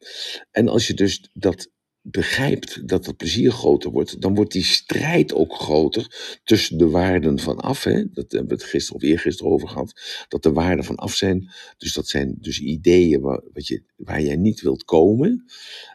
[0.51, 1.73] En als je dus dat
[2.07, 7.39] begrijpt dat het plezier groter wordt, dan wordt die strijd ook groter tussen de waarden
[7.39, 7.85] van af.
[7.85, 8.11] Hè?
[8.13, 10.01] Dat hebben we het gisteren of eergisteren over gehad.
[10.29, 11.51] Dat de waarden van af zijn.
[11.79, 15.45] Dus dat zijn dus ideeën waar, wat je, waar jij niet wilt komen.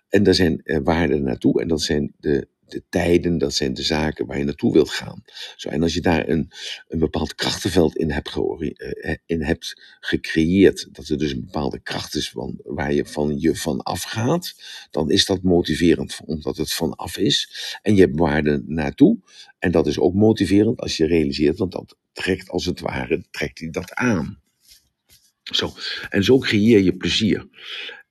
[0.09, 1.61] En daar zijn eh, waarden naartoe.
[1.61, 5.23] En dat zijn de de tijden, dat zijn de zaken waar je naartoe wilt gaan.
[5.55, 6.51] Zo, en als je daar een,
[6.87, 12.15] een bepaald krachtenveld in hebt, eh, in hebt gecreëerd, dat er dus een bepaalde kracht
[12.15, 14.55] is van, waar je van je van afgaat,
[14.91, 17.51] dan is dat motiverend, omdat het vanaf is.
[17.81, 19.19] En je hebt waarde naartoe.
[19.59, 23.59] En dat is ook motiverend als je realiseert, want dat trekt als het ware, trekt
[23.59, 24.41] hij dat aan.
[25.43, 25.73] Zo.
[26.09, 27.47] En zo creëer je plezier.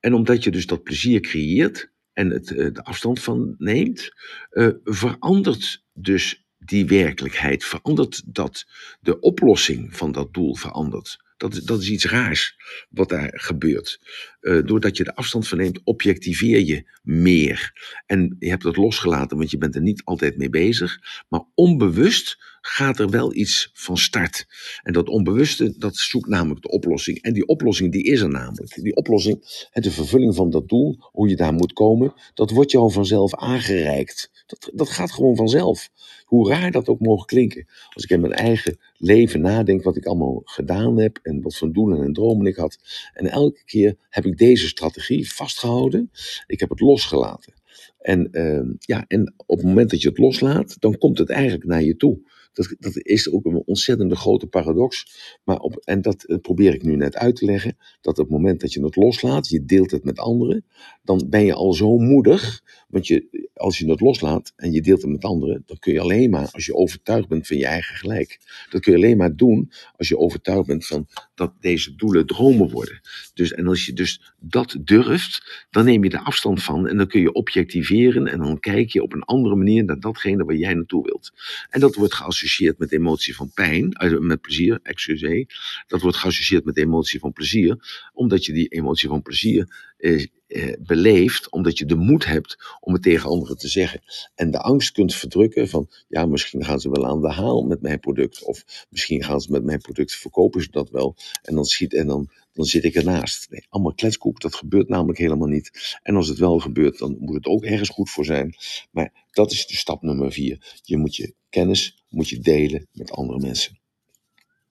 [0.00, 4.10] En omdat je dus dat plezier creëert, en het, eh, de afstand van neemt,
[4.50, 8.66] uh, verandert dus die werkelijkheid, verandert dat
[9.00, 11.16] de oplossing van dat doel verandert.
[11.38, 12.56] Dat, dat is iets raars
[12.90, 14.00] wat daar gebeurt.
[14.40, 17.72] Uh, doordat je de afstand van neemt, objectiveer je meer.
[18.06, 20.98] En je hebt het losgelaten, want je bent er niet altijd mee bezig.
[21.28, 24.46] Maar onbewust gaat er wel iets van start.
[24.82, 27.22] En dat onbewuste, dat zoekt namelijk de oplossing.
[27.22, 28.82] En die oplossing, die is er namelijk.
[28.82, 32.92] Die oplossing, de vervulling van dat doel, hoe je daar moet komen, dat wordt jou
[32.92, 34.37] vanzelf aangereikt.
[34.48, 35.90] Dat, dat gaat gewoon vanzelf.
[36.24, 37.66] Hoe raar dat ook mogen klinken.
[37.94, 41.72] Als ik in mijn eigen leven nadenk wat ik allemaal gedaan heb en wat voor
[41.72, 42.78] doelen en dromen ik had.
[43.12, 46.10] En elke keer heb ik deze strategie vastgehouden.
[46.46, 47.54] Ik heb het losgelaten.
[47.98, 51.64] En, uh, ja, en op het moment dat je het loslaat, dan komt het eigenlijk
[51.64, 52.20] naar je toe.
[52.52, 55.06] Dat, dat is ook een ontzettende grote paradox.
[55.44, 57.76] Maar op, en dat eh, probeer ik nu net uit te leggen.
[58.00, 60.64] Dat op het moment dat je het loslaat, je deelt het met anderen,
[61.02, 62.62] dan ben je al zo moedig.
[62.88, 66.00] Want je, als je het loslaat en je deelt het met anderen, dan kun je
[66.00, 68.38] alleen maar, als je overtuigd bent van je eigen gelijk,
[68.70, 72.70] dat kun je alleen maar doen als je overtuigd bent van dat deze doelen dromen
[72.70, 73.00] worden.
[73.34, 77.06] Dus, en als je dus dat durft, dan neem je er afstand van en dan
[77.06, 80.74] kun je objectiveren en dan kijk je op een andere manier naar datgene waar jij
[80.74, 81.32] naartoe wilt.
[81.70, 85.44] En dat wordt geassocieerd met emotie van pijn, eh, met plezier, excusez.
[85.86, 87.76] Dat wordt geassocieerd met emotie van plezier,
[88.12, 92.92] omdat je die emotie van plezier eh, eh, beleeft, omdat je de moed hebt om
[92.92, 94.00] het tegen anderen te zeggen.
[94.34, 97.82] En de angst kunt verdrukken van, ja, misschien gaan ze wel aan de haal met
[97.82, 98.42] mijn product.
[98.42, 101.16] Of misschien gaan ze met mijn product verkopen ze dat wel.
[101.42, 103.50] En dan, schiet, en dan, dan zit ik ernaast.
[103.50, 105.98] Nee, allemaal kletskoek, dat gebeurt namelijk helemaal niet.
[106.02, 108.54] En als het wel gebeurt, dan moet het ook ergens goed voor zijn.
[108.90, 110.78] Maar dat is de stap nummer vier.
[110.82, 113.78] Je moet je kennis moet je delen met andere mensen.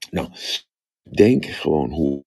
[0.09, 0.29] Nou,
[1.03, 2.25] denk gewoon hoe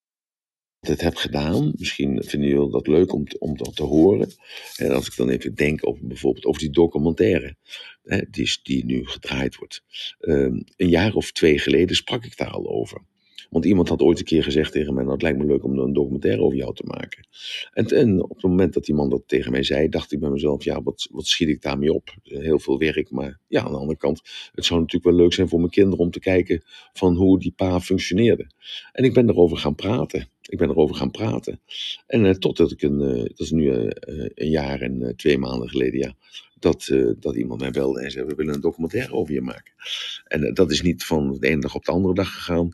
[0.80, 1.72] het heb gedaan.
[1.76, 4.32] Misschien vinden jullie dat leuk om, om dat te horen.
[4.76, 7.56] En als ik dan even denk over bijvoorbeeld over die documentaire
[8.02, 8.20] hè,
[8.62, 9.82] die, nu gedraaid wordt.
[10.20, 13.00] Um, een jaar of twee geleden sprak ik daar al over.
[13.50, 15.78] Want iemand had ooit een keer gezegd tegen mij: Nou, het lijkt me leuk om
[15.78, 17.26] een documentaire over jou te maken.
[17.72, 20.30] En, en op het moment dat die man dat tegen mij zei, dacht ik bij
[20.30, 22.14] mezelf: Ja, wat, wat schiet ik daarmee op?
[22.22, 23.10] Heel veel werk.
[23.10, 24.20] Maar ja, aan de andere kant,
[24.52, 26.62] het zou natuurlijk wel leuk zijn voor mijn kinderen om te kijken
[26.92, 28.50] van hoe die pa functioneerde.
[28.92, 30.28] En ik ben erover gaan praten.
[30.48, 31.60] Ik ben erover gaan praten.
[32.06, 33.90] En uh, totdat ik een, uh, dat is nu uh,
[34.34, 36.14] een jaar en twee maanden geleden, ja,
[36.58, 39.72] dat, dat iemand mij belde en zei: We willen een documentaire over je maken.
[40.24, 42.70] En eh, dat is niet van de ene dag op de andere dag gegaan.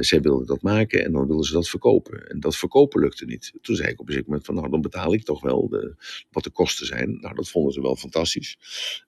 [0.00, 2.28] Zij wilden dat maken en dan wilden ze dat verkopen.
[2.28, 3.52] En dat verkopen lukte niet.
[3.62, 5.94] Toen zei ik op een gegeven moment van nou, dan betaal ik toch wel de,
[6.30, 7.18] wat de kosten zijn.
[7.20, 8.58] Nou, dat vonden ze wel fantastisch.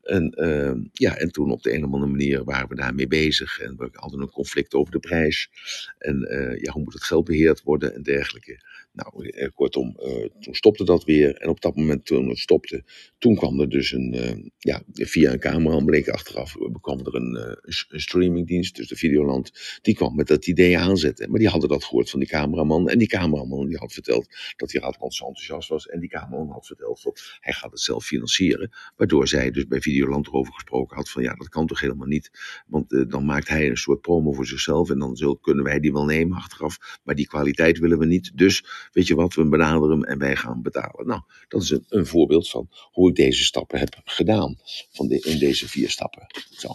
[0.02, 3.60] En, uh, ja, en toen op de een of andere manier waren we daarmee bezig.
[3.60, 5.50] En we hadden een conflict over de prijs.
[5.98, 6.18] En
[6.60, 8.60] ja, hoe moet het geld beheerd worden en dergelijke.
[8.92, 11.34] Nou, eh, kortom, uh, toen stopte dat weer.
[11.34, 12.84] En op dat moment toen het stopte,
[13.18, 17.58] toen kwam er dus een, uh, ja, via een camera, bleek achteraf, kwam er een,
[18.00, 21.30] streamingdienst, dus de Videoland, die kwam met dat idee aanzetten.
[21.30, 22.88] Maar die hadden dat gehoord van die cameraman.
[22.88, 25.86] En die cameraman die had verteld dat hij zo enthousiast was.
[25.86, 28.70] En die cameraman had verteld dat hij gaat het zelf financieren.
[28.96, 32.30] Waardoor zij dus bij Videoland erover gesproken had van ja, dat kan toch helemaal niet.
[32.66, 35.92] Want dan maakt hij een soort promo voor zichzelf en dan zullen, kunnen wij die
[35.92, 37.00] wel nemen achteraf.
[37.02, 38.30] Maar die kwaliteit willen we niet.
[38.34, 41.06] Dus weet je wat, we benaderen hem en wij gaan betalen.
[41.06, 44.56] Nou, dat is een, voorbeeld van hoe ik deze stappen heb gedaan.
[44.92, 46.26] Van de, in deze vier stappen.
[46.50, 46.68] Zo.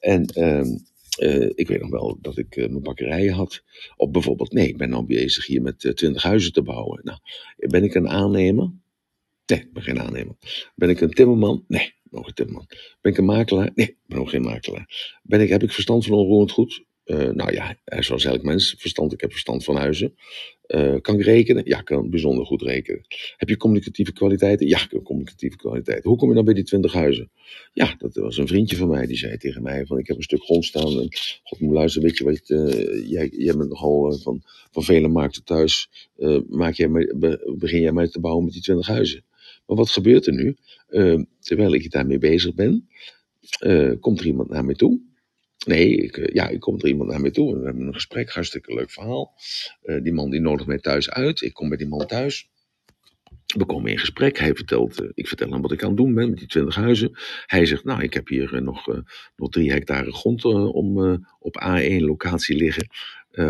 [0.00, 0.30] En
[1.18, 3.62] uh, ik weet nog wel dat ik uh, mijn bakkerijen had.
[3.96, 7.00] Of bijvoorbeeld, nee, ik ben nou bezig hier met uh, twintig huizen te bouwen.
[7.04, 7.18] Nou,
[7.56, 8.72] ben ik een aannemer?
[9.46, 10.36] Nee, ik ben geen aannemer.
[10.74, 11.64] Ben ik een timmerman?
[11.68, 12.66] Nee, nog een timmerman.
[13.00, 13.70] Ben ik een makelaar?
[13.74, 15.18] Nee, ik ben nog geen makelaar.
[15.22, 16.84] Ben ik, heb ik verstand van onroerend goed?
[17.08, 19.12] Uh, nou ja, zoals elk mens verstand.
[19.12, 20.14] Ik heb verstand van huizen.
[20.66, 21.62] Uh, kan ik rekenen?
[21.66, 23.06] Ja, kan bijzonder goed rekenen.
[23.36, 24.66] Heb je communicatieve kwaliteiten?
[24.66, 26.08] Ja, ik heb communicatieve kwaliteiten.
[26.08, 27.30] Hoe kom je dan bij die 20 huizen?
[27.72, 30.22] Ja, dat was een vriendje van mij die zei tegen mij: van ik heb een
[30.22, 31.00] stuk grond staan.
[31.00, 31.08] En
[31.42, 32.48] God moet luisteren, weet je wat?
[32.48, 35.88] Uh, jij, jij bent nogal van, van vele markten thuis.
[36.48, 39.24] maak jij be, begin jij mij te bouwen met die 20 huizen?
[39.66, 40.56] Maar wat gebeurt er nu?
[41.40, 42.88] terwijl ik daarmee bezig ben,
[44.00, 45.07] komt er iemand naar mij toe.
[45.68, 47.58] Nee, ik, eh, ja, ik kom er iemand naar mij toe.
[47.58, 49.34] We hebben een gesprek, hartstikke leuk verhaal.
[49.84, 51.40] Uh, die man die nodigt mij thuis uit.
[51.40, 52.50] Ik kom bij die man thuis.
[53.56, 54.38] We komen in gesprek.
[54.38, 56.74] Hij vertelt, uh, ik vertel hem wat ik aan het doen ben met die 20
[56.74, 57.18] huizen.
[57.46, 58.86] Hij zegt, nou, ik heb hier nog,
[59.36, 60.98] nog drie hectare grond om
[61.38, 62.88] op A1 locatie liggen.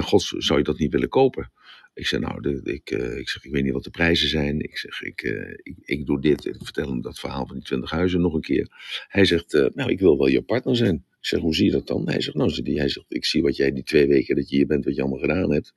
[0.00, 1.52] God, zou je dat niet willen kopen?
[1.94, 4.60] Ik zeg, nou, ik, ik, zeg, ik weet niet wat de prijzen zijn.
[4.60, 5.22] Ik zeg, ik,
[5.62, 6.44] ik, ik doe dit.
[6.44, 8.68] Ik vertel hem dat verhaal van die 20 huizen nog een keer.
[9.08, 11.06] Hij zegt, nou, ik wil wel je partner zijn.
[11.20, 12.08] Ik zeg, hoe zie je dat dan?
[12.08, 14.66] Hij zegt, nou, hij zegt, ik zie wat jij die twee weken dat je hier
[14.66, 15.72] bent, wat je allemaal gedaan hebt.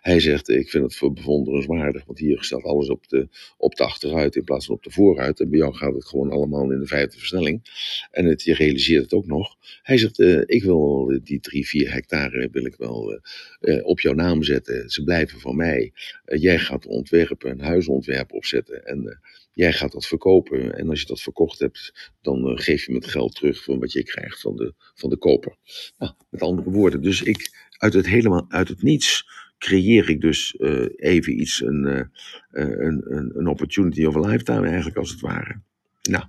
[0.00, 4.36] Hij zegt, ik vind het bewonderenswaardig, want hier staat alles op de, op de achteruit
[4.36, 5.40] in plaats van op de vooruit.
[5.40, 7.62] En bij jou gaat het gewoon allemaal in de vijfde versnelling.
[8.10, 9.56] En het, je realiseert het ook nog.
[9.82, 13.18] Hij zegt, uh, ik wil die drie, vier hectare wil ik wel uh,
[13.60, 14.90] uh, op jouw naam zetten.
[14.90, 15.92] Ze blijven van mij.
[16.24, 18.86] jij gaat ontwerpen, een huisontwerp opzetten.
[18.86, 19.20] En
[19.54, 23.06] Jij gaat dat verkopen en als je dat verkocht hebt, dan uh, geef je het
[23.06, 25.56] geld terug van wat je krijgt van de, van de koper.
[25.98, 29.26] Nou, met andere woorden, dus ik uit het helemaal uit het niets
[29.58, 32.02] creëer ik dus uh, even iets, een, uh,
[32.50, 35.60] een, een, een opportunity of a lifetime eigenlijk als het ware.
[36.10, 36.24] Nou,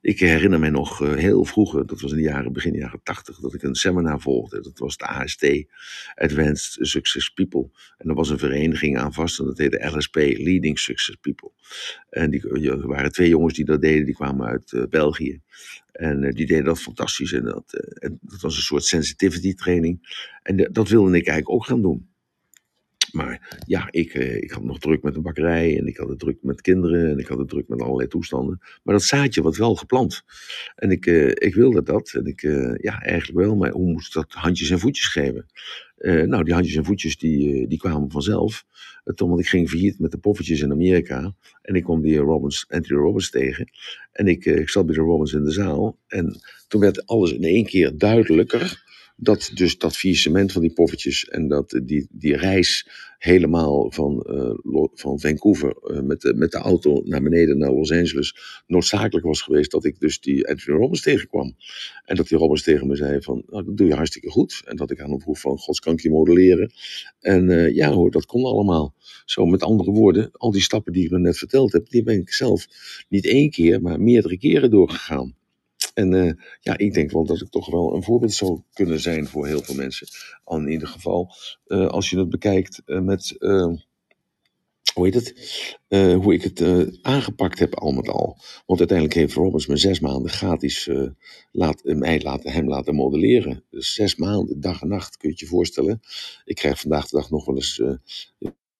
[0.00, 3.38] ik herinner me nog uh, heel vroeger, dat was in de jaren, begin jaren tachtig,
[3.38, 4.60] dat ik een seminar volgde.
[4.60, 5.64] Dat was de AST,
[6.14, 7.70] Advanced Success People.
[7.98, 11.50] En er was een vereniging aan vast en dat heette LSP, Leading Success People.
[12.08, 15.40] En die, er waren twee jongens die dat deden, die kwamen uit België.
[15.92, 17.32] En die deden dat fantastisch.
[17.32, 20.24] En dat, en dat was een soort sensitivity training.
[20.42, 22.08] En dat wilde ik eigenlijk ook gaan doen.
[23.16, 26.18] Maar ja, ik, eh, ik had nog druk met de bakkerij en ik had het
[26.18, 28.58] druk met kinderen en ik had het druk met allerlei toestanden.
[28.82, 30.22] Maar dat zaadje was wel geplant.
[30.74, 32.12] En ik, uh, ik wilde dat.
[32.12, 33.56] En ik, uh, ja, eigenlijk wel.
[33.56, 35.46] Maar hoe moest dat handjes en voetjes geven?
[36.26, 38.64] nou, die handjes en voetjes die, die kwamen vanzelf.
[39.14, 41.34] toen, want ik ging failliet met de poffertjes in Amerika.
[41.62, 43.70] En ik kwam die Robbins, Anthony Robbins tegen.
[44.12, 45.98] En ik, ik zat bij de Robbins in de zaal.
[46.06, 48.84] En toen werd alles in één keer duidelijker
[49.16, 52.88] dat dus dat cement van die poffertjes en dat die, die reis
[53.18, 57.92] helemaal van, uh, van Vancouver uh, met, de, met de auto naar beneden naar Los
[57.92, 58.36] Angeles
[58.66, 61.56] noodzakelijk was geweest dat ik dus die Anthony Robbins tegenkwam.
[62.04, 64.62] En dat die Robbins tegen me zei van, nou, dat doe je hartstikke goed.
[64.64, 66.72] En dat ik aan hem vroeg van, gods kan ik je modelleren?
[67.20, 68.94] En ja hoor, dat kon allemaal.
[69.24, 72.20] Zo met andere woorden, al die stappen die ik me net verteld heb, die ben
[72.20, 72.66] ik zelf
[73.08, 75.35] niet één keer, maar meerdere keren doorgegaan.
[75.96, 79.26] En uh, ja, ik denk wel dat ik toch wel een voorbeeld zou kunnen zijn
[79.26, 80.06] voor heel veel mensen.
[80.44, 81.34] Al in ieder geval,
[81.66, 83.34] uh, als je het bekijkt uh, met,
[84.94, 85.34] hoe heet het,
[86.22, 86.62] hoe ik het
[87.02, 88.38] aangepakt heb al met al.
[88.66, 90.90] Want uiteindelijk heeft Robbins me zes maanden gratis
[91.50, 93.64] laat, mij laten, hem laten modelleren.
[93.70, 96.00] Dus zes maanden, dag en nacht, kun je je voorstellen.
[96.44, 97.82] Ik krijg vandaag de dag nog wel eens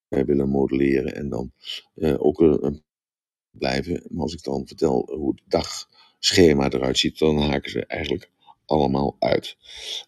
[0.09, 1.53] willen modelleren en dan
[2.19, 2.85] ook een
[3.51, 4.03] blijven.
[4.09, 5.89] Maar als ik dan vertel hoe de dag
[6.27, 8.31] schema eruit ziet, dan haken ze eigenlijk
[8.67, 9.57] allemaal uit.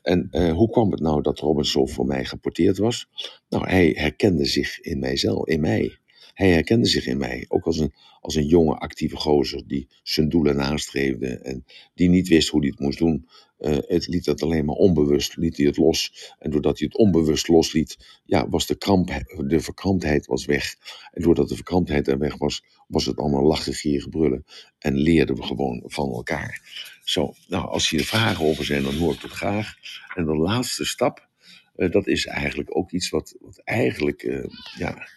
[0.02, 3.08] En uh, hoe kwam het nou dat Robinson voor mij geporteerd was?
[3.48, 5.96] Nou, hij herkende zich in mijzelf, in mij.
[6.34, 7.44] hij herkende zich in mij.
[7.48, 11.64] Ook als een, als een jonge, actieve gozer die zijn doelen nastreefde en
[11.94, 13.28] die niet wist hoe hij het moest doen.
[13.58, 16.32] Uh, het liet dat alleen maar onbewust, liet hij het los.
[16.38, 19.08] En doordat hij het onbewust losliet, ja, was de, kramp,
[19.46, 20.74] de verkramptheid was weg.
[21.12, 24.44] En doordat de verkramptheid er weg was, was het allemaal lachen, brullen.
[24.78, 26.60] En leerden we gewoon van elkaar.
[27.04, 29.74] Zo, nou, als hier vragen over zijn, dan hoor ik het graag.
[30.14, 31.28] En de laatste stap,
[31.76, 34.44] uh, dat is eigenlijk ook iets wat, wat eigenlijk, uh,
[34.78, 35.08] ja,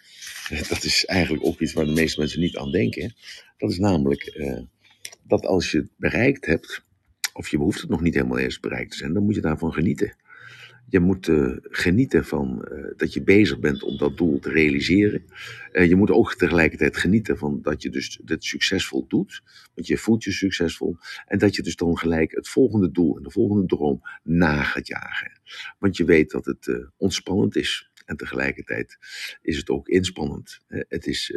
[0.68, 3.14] dat is eigenlijk ook iets waar de meeste mensen niet aan denken.
[3.56, 4.40] Dat is namelijk
[5.22, 6.84] dat als je het bereikt hebt,
[7.32, 9.72] of je hoeft het nog niet helemaal eerst bereikt te zijn, dan moet je daarvan
[9.72, 10.16] genieten.
[10.88, 15.24] Je moet uh, genieten van uh, dat je bezig bent om dat doel te realiseren.
[15.72, 19.42] Uh, je moet ook tegelijkertijd genieten van dat je dus dit succesvol doet.
[19.74, 20.96] Want je voelt je succesvol.
[21.26, 24.86] En dat je dus dan gelijk het volgende doel en de volgende droom na gaat
[24.86, 25.40] jagen.
[25.78, 27.90] Want je weet dat het ontspannend is.
[28.04, 28.98] En tegelijkertijd
[29.42, 30.58] is het ook inspannend.
[30.68, 31.34] Het is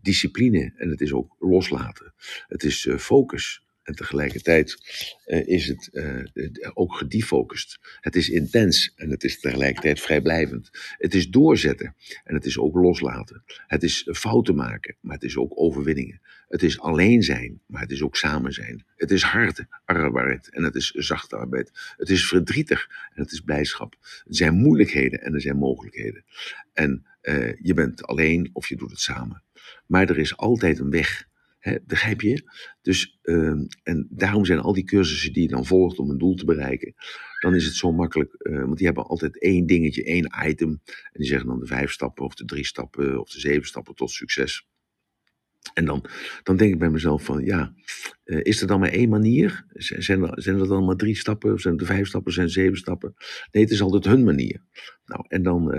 [0.00, 2.14] discipline en het is ook loslaten.
[2.46, 3.62] Het is focus.
[3.88, 4.76] En tegelijkertijd
[5.26, 7.78] uh, is het uh, ook gedefocust.
[8.00, 10.70] Het is intens en het is tegelijkertijd vrijblijvend.
[10.96, 13.42] Het is doorzetten en het is ook loslaten.
[13.66, 16.20] Het is fouten maken, maar het is ook overwinningen.
[16.48, 18.84] Het is alleen zijn, maar het is ook samen zijn.
[18.96, 21.94] Het is harde arbeid en het is zachte arbeid.
[21.96, 23.96] Het is verdrietig en het is blijdschap.
[24.24, 26.24] Het zijn moeilijkheden en er zijn mogelijkheden.
[26.72, 29.42] En uh, je bent alleen of je doet het samen.
[29.86, 31.26] Maar er is altijd een weg.
[31.68, 32.50] He, begrijp je?
[32.82, 36.34] Dus, uh, en daarom zijn al die cursussen die je dan volgt om een doel
[36.34, 36.94] te bereiken,
[37.40, 40.80] dan is het zo makkelijk, uh, want die hebben altijd één dingetje, één item.
[40.84, 43.94] En die zeggen dan de vijf stappen, of de drie stappen, of de zeven stappen
[43.94, 44.66] tot succes.
[45.74, 46.04] En dan,
[46.42, 47.74] dan denk ik bij mezelf van, ja,
[48.24, 49.64] uh, is er dan maar één manier?
[49.72, 52.76] Zijn er, zijn er dan maar drie stappen, of zijn het vijf stappen, zijn zeven
[52.76, 53.14] stappen?
[53.50, 54.62] Nee, het is altijd hun manier.
[55.04, 55.72] Nou, en dan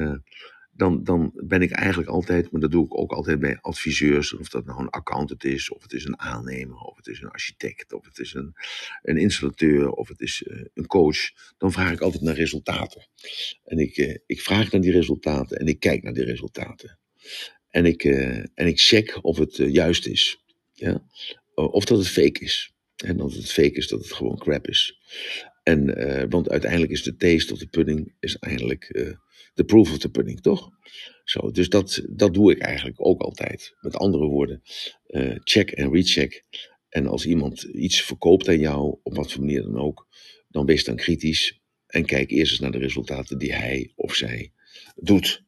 [0.80, 4.50] dan, dan ben ik eigenlijk altijd, maar dat doe ik ook altijd bij adviseurs, of
[4.50, 7.94] dat nou een accountant is, of het is een aannemer, of het is een architect,
[7.94, 8.54] of het is een,
[9.02, 11.18] een installateur, of het is uh, een coach,
[11.58, 13.08] dan vraag ik altijd naar resultaten.
[13.64, 17.00] En ik, uh, ik vraag naar die resultaten en ik kijk naar die resultaten.
[17.70, 20.44] En ik, uh, en ik check of het juist is.
[20.74, 21.04] Ja?
[21.54, 22.74] Of dat het fake is.
[22.96, 25.00] En dat het fake is, dat het gewoon crap is.
[25.70, 28.88] En, want uiteindelijk is de taste of de pudding is eigenlijk
[29.54, 30.70] de proof of the pudding, toch?
[31.24, 33.76] Zo, dus dat, dat doe ik eigenlijk ook altijd.
[33.82, 34.62] Met andere woorden,
[35.08, 36.44] uh, check en recheck.
[36.90, 40.08] En als iemand iets verkoopt aan jou, op wat voor manier dan ook,
[40.48, 44.52] dan wees dan kritisch en kijk eerst eens naar de resultaten die hij of zij
[44.96, 45.44] doet.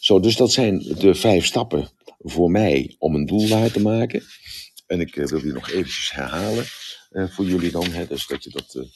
[0.00, 4.22] Zo, dus dat zijn de vijf stappen voor mij om een doel waar te maken.
[4.86, 6.64] En ik wil die nog eventjes herhalen
[7.10, 7.90] voor jullie dan.
[7.90, 8.88] Hè, dus dat je dat,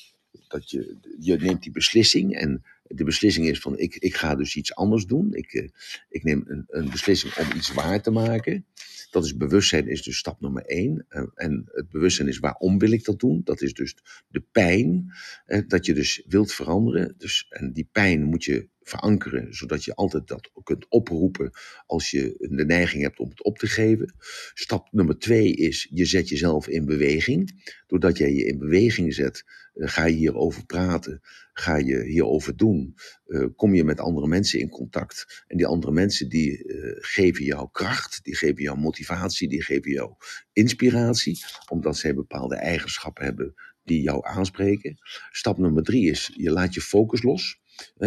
[0.49, 4.57] dat je, je neemt die beslissing en de beslissing is van ik, ik ga dus
[4.57, 5.35] iets anders doen.
[5.35, 5.69] Ik, uh,
[6.09, 8.67] ik neem een, een beslissing om iets waar te maken.
[9.11, 11.07] Dat is bewustzijn, is dus stap nummer één.
[11.09, 13.41] Uh, en het bewustzijn is waarom wil ik dat doen?
[13.45, 13.97] Dat is dus
[14.29, 15.13] de pijn,
[15.47, 17.15] uh, dat je dus wilt veranderen.
[17.19, 21.51] Dus, en die pijn moet je verankeren, zodat je altijd dat kunt oproepen
[21.87, 24.15] als je de neiging hebt om het op te geven.
[24.55, 27.73] Stap nummer twee is, je zet jezelf in beweging.
[27.87, 31.21] Doordat jij je in beweging zet, ga je hierover praten,
[31.53, 32.95] ga je hierover doen,
[33.27, 35.45] uh, kom je met andere mensen in contact.
[35.47, 39.91] En die andere mensen die uh, geven jou kracht, die geven jou motivatie, die geven
[39.91, 40.15] jou
[40.53, 43.55] inspiratie, omdat zij bepaalde eigenschappen hebben
[43.85, 44.97] die jou aanspreken.
[45.31, 47.63] Stap nummer drie is, je laat je focus los.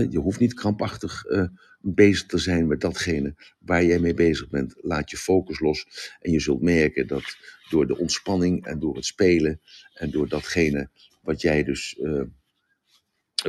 [0.10, 1.48] Je hoeft niet krampachtig uh,
[1.82, 4.74] bezig te zijn met datgene waar jij mee bezig bent.
[4.78, 5.86] Laat je focus los.
[6.20, 7.38] En je zult merken dat
[7.70, 9.62] door de ontspanning en door het spelen
[9.94, 10.90] en door datgene
[11.22, 12.24] wat jij dus, uh,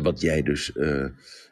[0.03, 1.07] wat jij dus, uh,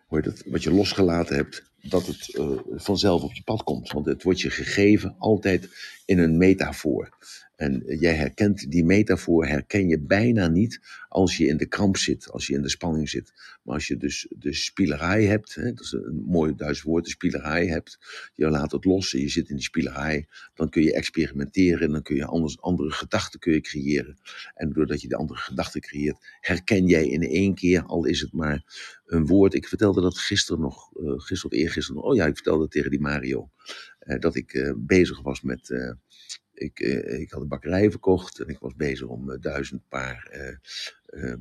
[0.07, 3.93] hoe het, wat je losgelaten hebt, dat het uh, vanzelf op je pad komt.
[3.93, 5.69] Want het wordt je gegeven altijd
[6.05, 7.17] in een metafoor.
[7.57, 12.31] En jij herkent die metafoor, herken je bijna niet als je in de kramp zit,
[12.31, 13.33] als je in de spanning zit.
[13.63, 17.11] Maar als je dus de spielerij hebt, hè, dat is een mooi Duits woord, de
[17.11, 17.99] spielerij hebt,
[18.35, 21.93] je laat het los en je zit in die spielerij, dan kun je experimenteren en
[21.93, 24.19] dan kun je anders, andere gedachten kun je creëren.
[24.55, 28.33] En doordat je die andere gedachten creëert, herken jij in één keer, al is het
[28.33, 28.65] maar
[29.07, 29.55] een woord.
[29.55, 32.91] Ik vertelde dat gisteren nog, uh, gisteren of eergisteren nog, oh ja, ik vertelde tegen
[32.91, 33.51] die Mario,
[34.07, 35.71] uh, dat ik uh, bezig was met
[36.57, 40.29] ik, uh, ik had een bakkerij verkocht en ik was bezig om duizend paar
[41.13, 41.35] uh,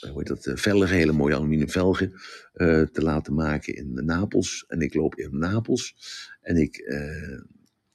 [0.00, 2.12] hoe heet dat, velgen, hele mooie aluminium velgen,
[2.92, 4.64] te laten maken in Napels.
[4.68, 5.94] En ik loop in Napels
[6.40, 6.76] en ik,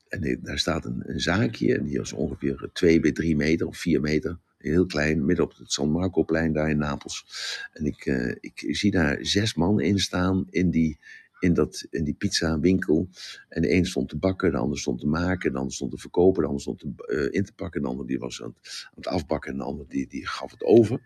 [0.07, 3.67] en ik, daar staat een, een zaakje en die is ongeveer 2 bij 3 meter
[3.67, 4.39] of 4 meter.
[4.57, 7.25] Heel klein, midden op het San Marco-plein daar in Napels.
[7.73, 8.05] En ik,
[8.39, 10.99] ik zie daar zes man in staan in die,
[11.43, 13.09] in, dat, in die pizza winkel.
[13.49, 15.97] En de een stond te bakken, de ander stond te maken, de ander stond te
[15.97, 18.85] verkopen, de ander stond te, eh, in te pakken, de ander die was aan het,
[18.85, 20.99] aan het afbakken en de ander die, die gaf het over.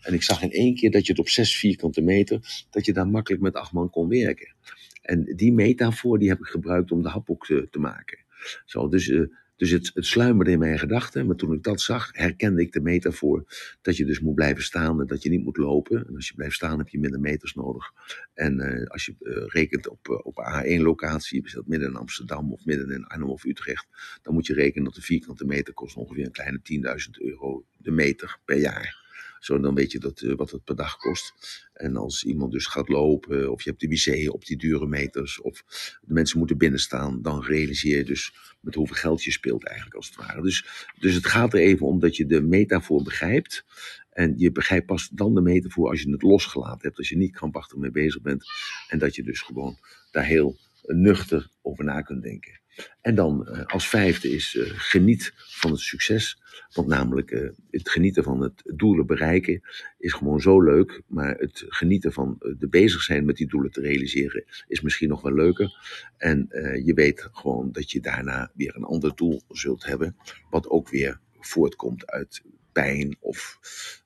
[0.00, 2.92] En ik zag in één keer dat je het op zes vierkante meter, dat je
[2.92, 4.54] daar makkelijk met acht man kon werken.
[5.02, 8.18] En die metafoor die heb ik gebruikt om de haphoek te, te maken.
[8.64, 9.28] Zo, dus uh,
[9.60, 11.26] dus het, het sluimerde in mijn gedachten.
[11.26, 13.44] Maar toen ik dat zag, herkende ik de metafoor.
[13.82, 16.06] Dat je dus moet blijven staan en dat je niet moet lopen.
[16.06, 17.92] En als je blijft staan heb je minder meters nodig.
[18.34, 22.52] En uh, als je uh, rekent op, uh, op A1-locatie, je dat midden in Amsterdam
[22.52, 23.86] of midden in Arnhem of Utrecht.
[24.22, 26.60] Dan moet je rekenen dat de vierkante meter kost ongeveer een kleine
[27.04, 29.09] 10.000 euro de meter per jaar.
[29.40, 31.34] Zo, dan weet je dat, uh, wat het per dag kost.
[31.72, 35.40] En als iemand dus gaat lopen, of je hebt de wc op die dure meters,
[35.40, 35.62] of
[36.02, 40.06] de mensen moeten binnenstaan, dan realiseer je dus met hoeveel geld je speelt eigenlijk als
[40.06, 40.42] het ware.
[40.42, 43.64] Dus, dus het gaat er even om dat je de metafoor begrijpt.
[44.10, 47.32] En je begrijpt pas dan de metafoor als je het losgelaten hebt, als je niet
[47.32, 48.44] krampachtig mee bezig bent.
[48.88, 49.78] En dat je dus gewoon
[50.10, 52.59] daar heel nuchter over na kunt denken.
[53.00, 56.38] En dan uh, als vijfde is uh, geniet van het succes.
[56.72, 59.60] Want namelijk uh, het genieten van het doelen bereiken
[59.98, 61.02] is gewoon zo leuk.
[61.06, 65.22] Maar het genieten van de bezig zijn met die doelen te realiseren is misschien nog
[65.22, 65.78] wel leuker.
[66.16, 66.48] En
[66.84, 70.16] je weet gewoon dat je daarna weer een ander doel zult hebben.
[70.50, 72.42] Wat ook weer voortkomt uit
[72.72, 73.58] pijn of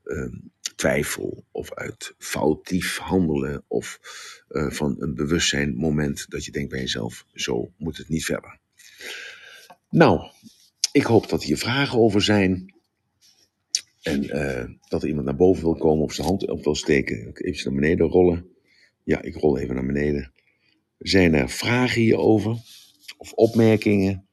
[0.04, 4.00] um, twijfel of uit foutief handelen of
[4.48, 8.58] uh, van een bewustzijn moment dat je denkt bij jezelf, zo moet het niet verder.
[9.90, 10.30] Nou,
[10.92, 12.74] ik hoop dat hier vragen over zijn.
[14.02, 17.32] En uh, dat er iemand naar boven wil komen of zijn hand op wil steken.
[17.34, 18.48] Even naar beneden rollen.
[19.04, 20.32] Ja, ik rol even naar beneden.
[20.98, 22.56] Zijn er vragen hierover?
[23.16, 24.28] Of opmerkingen?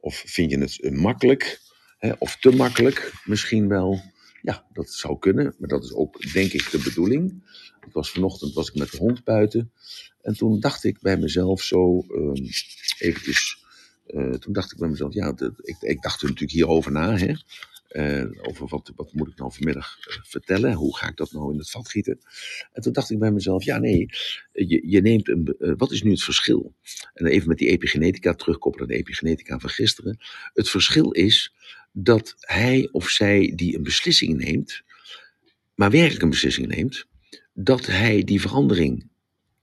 [0.00, 1.60] Of vind je het makkelijk?
[2.00, 2.12] Hè?
[2.18, 4.00] Of te makkelijk misschien wel?
[4.42, 7.42] Ja, dat zou kunnen, maar dat is ook denk ik de bedoeling.
[7.86, 9.72] Ik was vanochtend was ik met de hond buiten
[10.22, 12.48] en toen dacht ik bij mezelf zo um,
[12.98, 13.64] eventjes,
[14.06, 17.34] uh, toen dacht ik bij mezelf, ja, ik, ik dacht er natuurlijk hierover na, hè.
[17.92, 20.72] Uh, over wat, wat moet ik nou vanmiddag uh, vertellen?
[20.72, 22.18] Hoe ga ik dat nou in het vat gieten?
[22.72, 24.10] En toen dacht ik bij mezelf, ja nee,
[24.52, 26.74] je, je neemt een, wat is nu het verschil?
[27.14, 30.18] En even met die epigenetica terugkoppelen, de epigenetica van gisteren.
[30.52, 31.54] Het verschil is
[31.92, 34.82] dat hij of zij die een beslissing neemt,
[35.74, 37.06] maar werkelijk een beslissing neemt,
[37.52, 39.08] dat hij die verandering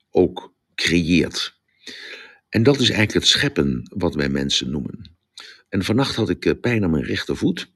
[0.09, 1.59] ook creëert.
[2.49, 5.15] En dat is eigenlijk het scheppen wat wij mensen noemen.
[5.69, 7.71] En vannacht had ik pijn aan mijn rechtervoet.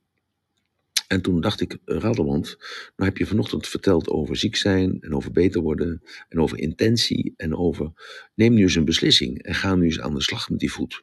[1.12, 2.58] En toen dacht ik, Radeland,
[2.96, 7.34] nou heb je vanochtend verteld over ziek zijn en over beter worden en over intentie
[7.38, 7.92] en over
[8.36, 11.02] neem nu eens een beslissing en ga nu eens aan de slag met die voet.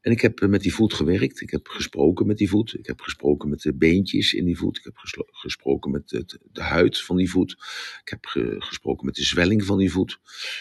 [0.00, 3.00] En ik heb met die voet gewerkt, ik heb gesproken met die voet, ik heb
[3.00, 4.96] gesproken met de beentjes in die voet, ik heb
[5.30, 7.50] gesproken met de, de huid van die voet,
[8.02, 10.20] ik heb ge gesproken met de zwelling van die voet.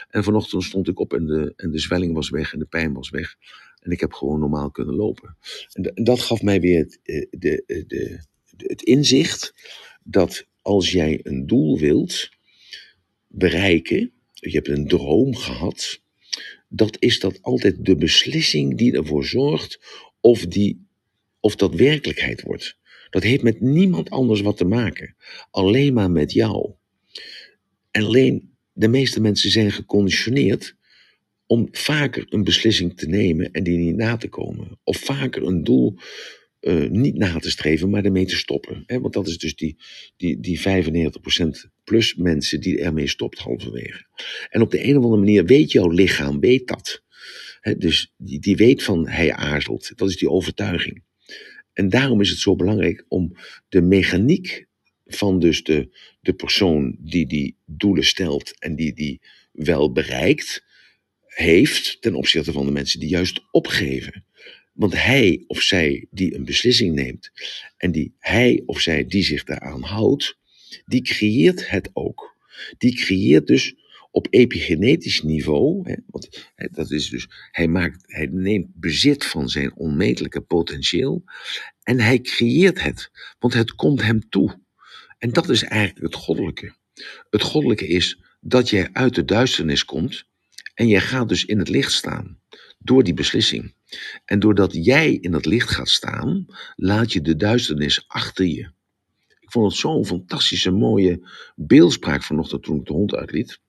[0.09, 2.93] En vanochtend stond ik op en de, en de zwelling was weg en de pijn
[2.93, 3.35] was weg.
[3.79, 5.37] En ik heb gewoon normaal kunnen lopen.
[5.73, 8.27] En, dat gaf mij weer het, de, de, de
[8.65, 9.53] het inzicht
[10.03, 12.29] dat als jij een doel wilt
[13.27, 16.01] bereiken, je hebt een droom gehad,
[16.67, 19.79] dat is dat altijd de beslissing die ervoor zorgt
[20.21, 20.87] of, die,
[21.39, 22.77] of dat werkelijkheid wordt.
[23.09, 25.15] Dat heeft met niemand anders wat te maken,
[25.51, 26.71] alleen maar met jou.
[27.91, 30.75] En alleen de meeste mensen zijn geconditioneerd
[31.45, 34.79] om vaker een beslissing te nemen en die niet na te komen.
[34.83, 35.95] Of vaker een doel
[36.61, 38.83] uh, niet na te streven, maar ermee te stoppen.
[38.85, 38.99] Hè?
[38.99, 39.77] Want dat is dus die,
[40.17, 40.63] die, die 95%
[41.83, 44.05] plus mensen die ermee stopt halverwege.
[44.49, 47.03] En op de een of andere manier weet jouw lichaam, weet dat.
[47.61, 47.75] Hè?
[47.75, 49.91] Dus die, die weet van hij aarzelt.
[49.95, 51.03] Dat is die overtuiging.
[51.73, 53.35] En daarom is het zo belangrijk om
[53.69, 54.67] de mechaniek
[55.05, 55.89] van dus de,
[56.21, 60.63] de persoon die die doelen stelt en die die wel bereikt,
[61.25, 64.25] heeft ten opzichte van de mensen die juist opgeven.
[64.79, 67.31] Want hij of zij die een beslissing neemt
[67.77, 70.37] en die hij of zij die zich daaraan houdt,
[70.85, 72.35] die creëert het ook.
[72.77, 73.75] Die creëert dus
[74.11, 79.75] op epigenetisch niveau, hè, want dat is dus, hij, maakt, hij neemt bezit van zijn
[79.75, 81.23] onmetelijke potentieel
[81.83, 84.59] en hij creëert het, want het komt hem toe.
[85.17, 86.73] En dat is eigenlijk het goddelijke.
[87.29, 90.25] Het goddelijke is dat jij uit de duisternis komt
[90.73, 92.39] en jij gaat dus in het licht staan
[92.77, 93.77] door die beslissing.
[94.25, 98.69] En doordat jij in het licht gaat staan, laat je de duisternis achter je.
[99.39, 103.59] Ik vond het zo'n fantastische mooie beeldspraak vanochtend toen ik de hond uitliet.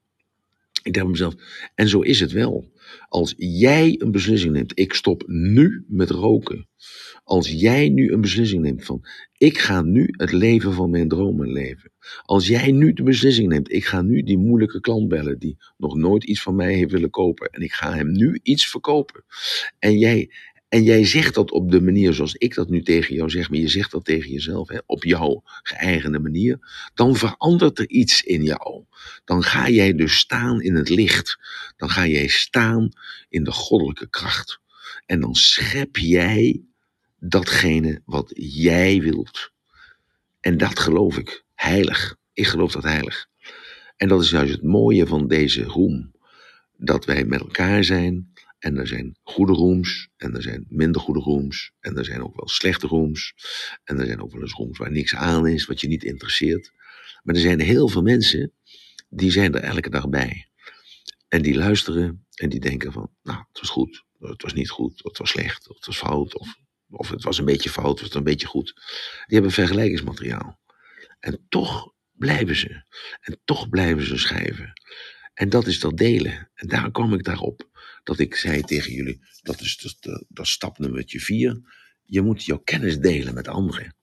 [0.83, 1.33] Ik dacht mezelf,
[1.75, 2.70] en zo is het wel.
[3.07, 6.67] Als jij een beslissing neemt, ik stop nu met roken.
[7.23, 9.05] Als jij nu een beslissing neemt van,
[9.37, 11.91] ik ga nu het leven van mijn dromen leven.
[12.21, 15.95] Als jij nu de beslissing neemt, ik ga nu die moeilijke klant bellen die nog
[15.95, 17.49] nooit iets van mij heeft willen kopen.
[17.49, 19.23] En ik ga hem nu iets verkopen.
[19.79, 20.31] En jij,
[20.71, 23.59] en jij zegt dat op de manier zoals ik dat nu tegen jou zeg, maar
[23.59, 26.59] je zegt dat tegen jezelf, hè, op jouw geëigende manier,
[26.93, 28.83] dan verandert er iets in jou.
[29.25, 31.39] Dan ga jij dus staan in het licht.
[31.77, 32.89] Dan ga jij staan
[33.29, 34.59] in de goddelijke kracht.
[35.05, 36.61] En dan schep jij
[37.19, 39.51] datgene wat jij wilt.
[40.39, 42.15] En dat geloof ik heilig.
[42.33, 43.27] Ik geloof dat heilig.
[43.97, 46.11] En dat is juist het mooie van deze roem.
[46.77, 48.33] Dat wij met elkaar zijn.
[48.61, 50.09] En er zijn goede rooms.
[50.17, 51.71] En er zijn minder goede rooms.
[51.79, 53.33] En er zijn ook wel slechte rooms.
[53.83, 55.65] En er zijn ook wel eens rooms waar niks aan is.
[55.65, 56.71] Wat je niet interesseert.
[57.23, 58.53] Maar er zijn heel veel mensen.
[59.09, 60.47] Die zijn er elke dag bij.
[61.27, 62.25] En die luisteren.
[62.35, 63.11] En die denken van.
[63.23, 64.03] Nou het was goed.
[64.19, 65.03] Het was niet goed.
[65.03, 65.67] Het was slecht.
[65.67, 66.37] Het was fout.
[66.37, 66.59] Of
[66.91, 68.73] of het was een beetje fout, of het een beetje goed.
[69.25, 70.59] Die hebben vergelijkingsmateriaal.
[71.19, 72.83] En toch blijven ze.
[73.21, 74.73] En toch blijven ze schrijven.
[75.33, 76.51] En dat is dat delen.
[76.53, 77.69] En daar kwam ik daarop.
[78.03, 81.61] Dat ik zei tegen jullie, dat is dat, dat stap nummertje vier.
[82.03, 83.95] Je moet jouw kennis delen met anderen.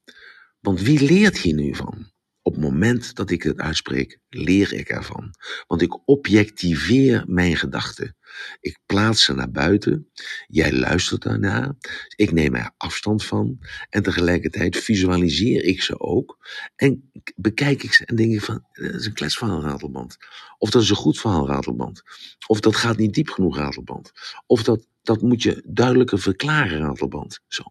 [0.60, 2.12] Want wie leert hier nu van?
[2.42, 5.34] Op het moment dat ik het uitspreek, leer ik ervan.
[5.66, 8.16] Want ik objectiveer mijn gedachten.
[8.60, 10.08] Ik plaats ze naar buiten.
[10.46, 11.76] Jij luistert daarna.
[12.16, 13.58] Ik neem er afstand van.
[13.90, 16.38] En tegelijkertijd visualiseer ik ze ook.
[16.76, 20.16] En bekijk ik ze en denk ik van, dat is een kletsverhaal ratelband.
[20.58, 22.02] Of dat is een goed verhaal ratelband.
[22.46, 24.12] Of dat gaat niet diep genoeg ratelband.
[24.46, 27.40] Of dat, dat moet je duidelijker verklaren ratelband.
[27.46, 27.62] Zo.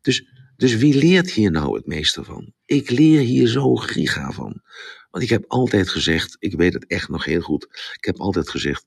[0.00, 0.24] Dus
[0.60, 2.52] dus wie leert hier nou het meeste van?
[2.64, 4.62] Ik leer hier zo giga van.
[5.10, 7.64] Want ik heb altijd gezegd, ik weet het echt nog heel goed.
[7.94, 8.84] Ik heb altijd gezegd,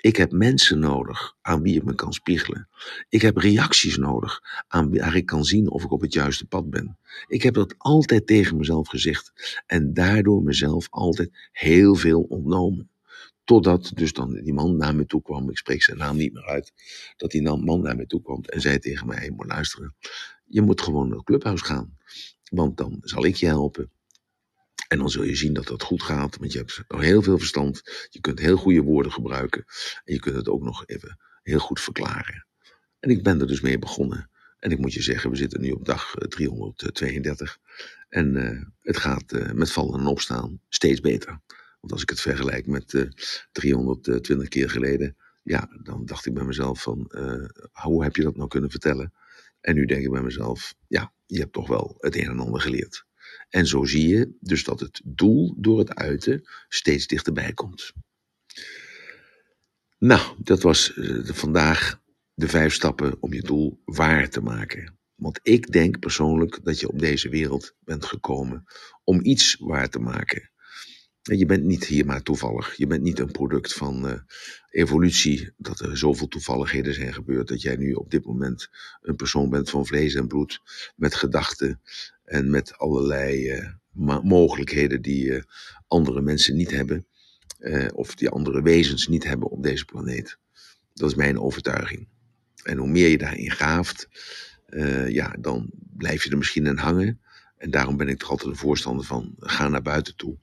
[0.00, 2.68] ik heb mensen nodig aan wie ik me kan spiegelen.
[3.08, 6.70] Ik heb reacties nodig aan waar ik kan zien of ik op het juiste pad
[6.70, 6.98] ben.
[7.26, 9.32] Ik heb dat altijd tegen mezelf gezegd
[9.66, 12.90] en daardoor mezelf altijd heel veel ontnomen.
[13.44, 16.46] Totdat dus dan die man naar me toe kwam, ik spreek zijn naam niet meer
[16.46, 16.72] uit,
[17.16, 19.94] dat die man naar me toe kwam en zei tegen mij, hey, luisteren,
[20.44, 21.96] je moet gewoon naar het clubhuis gaan.
[22.50, 23.90] Want dan zal ik je helpen.
[24.90, 27.82] En dan zul je zien dat dat goed gaat, want je hebt heel veel verstand.
[28.08, 29.64] Je kunt heel goede woorden gebruiken.
[30.04, 32.46] En je kunt het ook nog even heel goed verklaren.
[33.00, 34.30] En ik ben er dus mee begonnen.
[34.58, 37.58] En ik moet je zeggen, we zitten nu op dag 332.
[38.08, 41.40] Eh, en uh, het gaat uh, met vallen en opstaan steeds beter.
[41.80, 43.10] Want als ik het vergelijk met uh,
[43.52, 47.12] 320 keer geleden, ja, dan dacht ik bij mezelf van,
[47.72, 49.12] hoe heb je dat nou kunnen vertellen?
[49.60, 52.60] En nu denk ik bij mezelf, ja, je hebt toch wel het een en ander
[52.60, 53.08] geleerd.
[53.50, 57.92] En zo zie je dus dat het doel door het uiten steeds dichterbij komt.
[59.98, 62.00] Nou, dat was uh, vandaag
[62.34, 64.98] de vijf stappen om je doel waar te maken.
[65.14, 68.64] Want ik denk persoonlijk dat je op deze wereld bent gekomen
[69.04, 70.50] om iets waar te maken.
[71.22, 72.76] Je bent niet hier maar toevallig.
[72.76, 74.18] Je bent niet een product van uh,
[74.70, 75.52] evolutie.
[75.56, 77.48] Dat er zoveel toevalligheden zijn gebeurd.
[77.48, 78.68] Dat jij nu op dit moment
[79.00, 80.60] een persoon bent van vlees en bloed.
[80.96, 81.80] Met gedachten
[82.30, 85.42] en met allerlei uh, mogelijkheden die uh,
[85.86, 87.06] andere mensen niet hebben.
[87.94, 90.38] of die andere wezens niet hebben op deze planeet.
[90.94, 92.08] Dat is mijn overtuiging.
[92.62, 94.08] En hoe meer je daarin gaaft,
[95.08, 97.20] ja, dan blijf je er misschien aan hangen.
[97.56, 100.38] En daarom ben ik toch altijd een voorstander van: ga naar buiten toe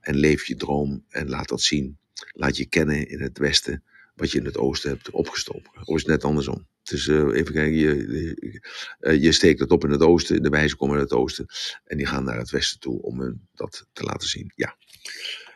[0.00, 1.98] en leef je droom en laat dat zien.
[2.32, 3.84] Laat je kennen in het westen
[4.14, 5.86] wat je in het oosten hebt opgestoken.
[5.86, 6.66] Of is het net andersom?
[6.82, 8.60] Dus uh, even kijken, je,
[9.00, 11.46] uh, je steekt het op in het oosten, de wijzen komen uit het oosten
[11.84, 14.52] en die gaan naar het westen toe om hun dat te laten zien.
[14.54, 14.76] Ja.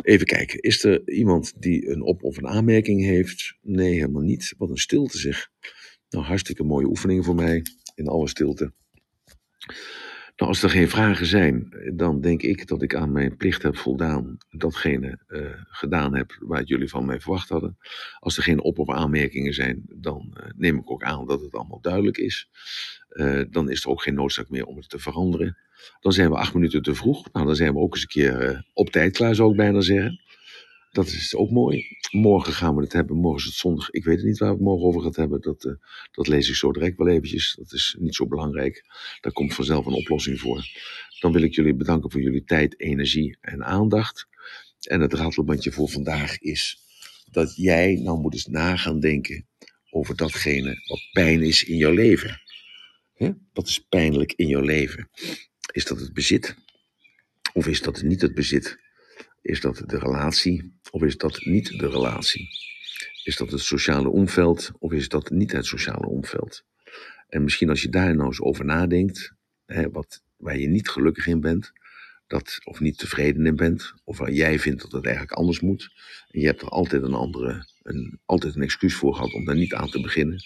[0.05, 3.57] Even kijken, is er iemand die een op- of een aanmerking heeft?
[3.63, 4.55] Nee, helemaal niet.
[4.59, 5.49] Wat een stilte zeg.
[6.09, 7.63] Nou, hartstikke mooie oefening voor mij,
[7.95, 8.73] in alle stilte.
[10.37, 13.77] Nou, als er geen vragen zijn, dan denk ik dat ik aan mijn plicht heb
[13.77, 14.37] voldaan.
[14.51, 17.79] Datgene uh, gedaan heb waar jullie van mij verwacht hadden.
[18.19, 21.55] Als er geen op- of aanmerkingen zijn, dan uh, neem ik ook aan dat het
[21.55, 22.49] allemaal duidelijk is.
[23.11, 25.57] Uh, dan is er ook geen noodzaak meer om het te veranderen.
[26.01, 27.33] Dan zijn we acht minuten te vroeg.
[27.33, 30.21] Nou, dan zijn we ook eens een keer op tijd klaar, zou ik bijna zeggen.
[30.97, 31.87] Dat is ook mooi.
[32.11, 33.17] Morgen gaan we het hebben.
[33.17, 33.91] Morgen is het zondag.
[33.91, 35.41] Ik weet het niet waar we het morgen over gaan hebben.
[35.41, 35.73] Dat, uh,
[36.11, 37.55] dat lees ik zo direct wel eventjes.
[37.59, 38.85] Dat is niet zo belangrijk.
[39.21, 40.65] Daar komt vanzelf een oplossing voor.
[41.21, 44.27] Dan wil ik jullie bedanken voor jullie tijd, energie en aandacht.
[44.81, 46.79] En het ratelbandje voor vandaag is
[47.31, 49.47] dat jij nou moet eens na gaan denken
[49.91, 52.41] over datgene wat pijn is in jouw leven.
[53.15, 53.31] Hè?
[53.53, 55.09] Wat is pijnlijk in jouw leven?
[55.73, 56.57] Is dat het bezit?
[57.53, 58.85] Of is dat niet het bezit?
[59.47, 62.49] Is dat de relatie of is dat niet de relatie?
[63.25, 66.65] Is dat het sociale omveld of is dat niet het sociale omveld?
[67.29, 69.33] En misschien als je daar nou eens over nadenkt,
[69.67, 71.73] hè, wat, waar je niet gelukkig in bent,
[72.27, 75.91] dat, of niet tevreden in bent, of waar jij vindt dat het eigenlijk anders moet,
[76.31, 79.57] en je hebt er altijd een andere, een, altijd een excuus voor gehad om daar
[79.57, 80.45] niet aan te beginnen,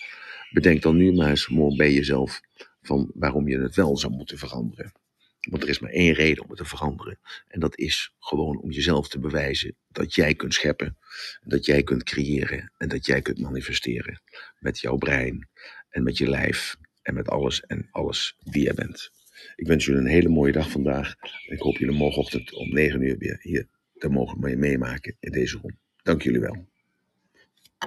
[0.50, 2.40] bedenk dan nu maar eens bij jezelf
[2.82, 4.92] van waarom je het wel zou moeten veranderen.
[5.40, 7.18] Want er is maar één reden om het te veranderen.
[7.48, 10.98] En dat is gewoon om jezelf te bewijzen dat jij kunt scheppen,
[11.42, 14.22] dat jij kunt creëren en dat jij kunt manifesteren
[14.58, 15.48] met jouw brein
[15.88, 19.10] en met je lijf en met alles en alles wie jij bent.
[19.56, 21.14] Ik wens jullie een hele mooie dag vandaag.
[21.46, 25.78] Ik hoop jullie morgenochtend om 9 uur weer hier te mogen meemaken in deze room.
[26.02, 26.69] Dank jullie wel.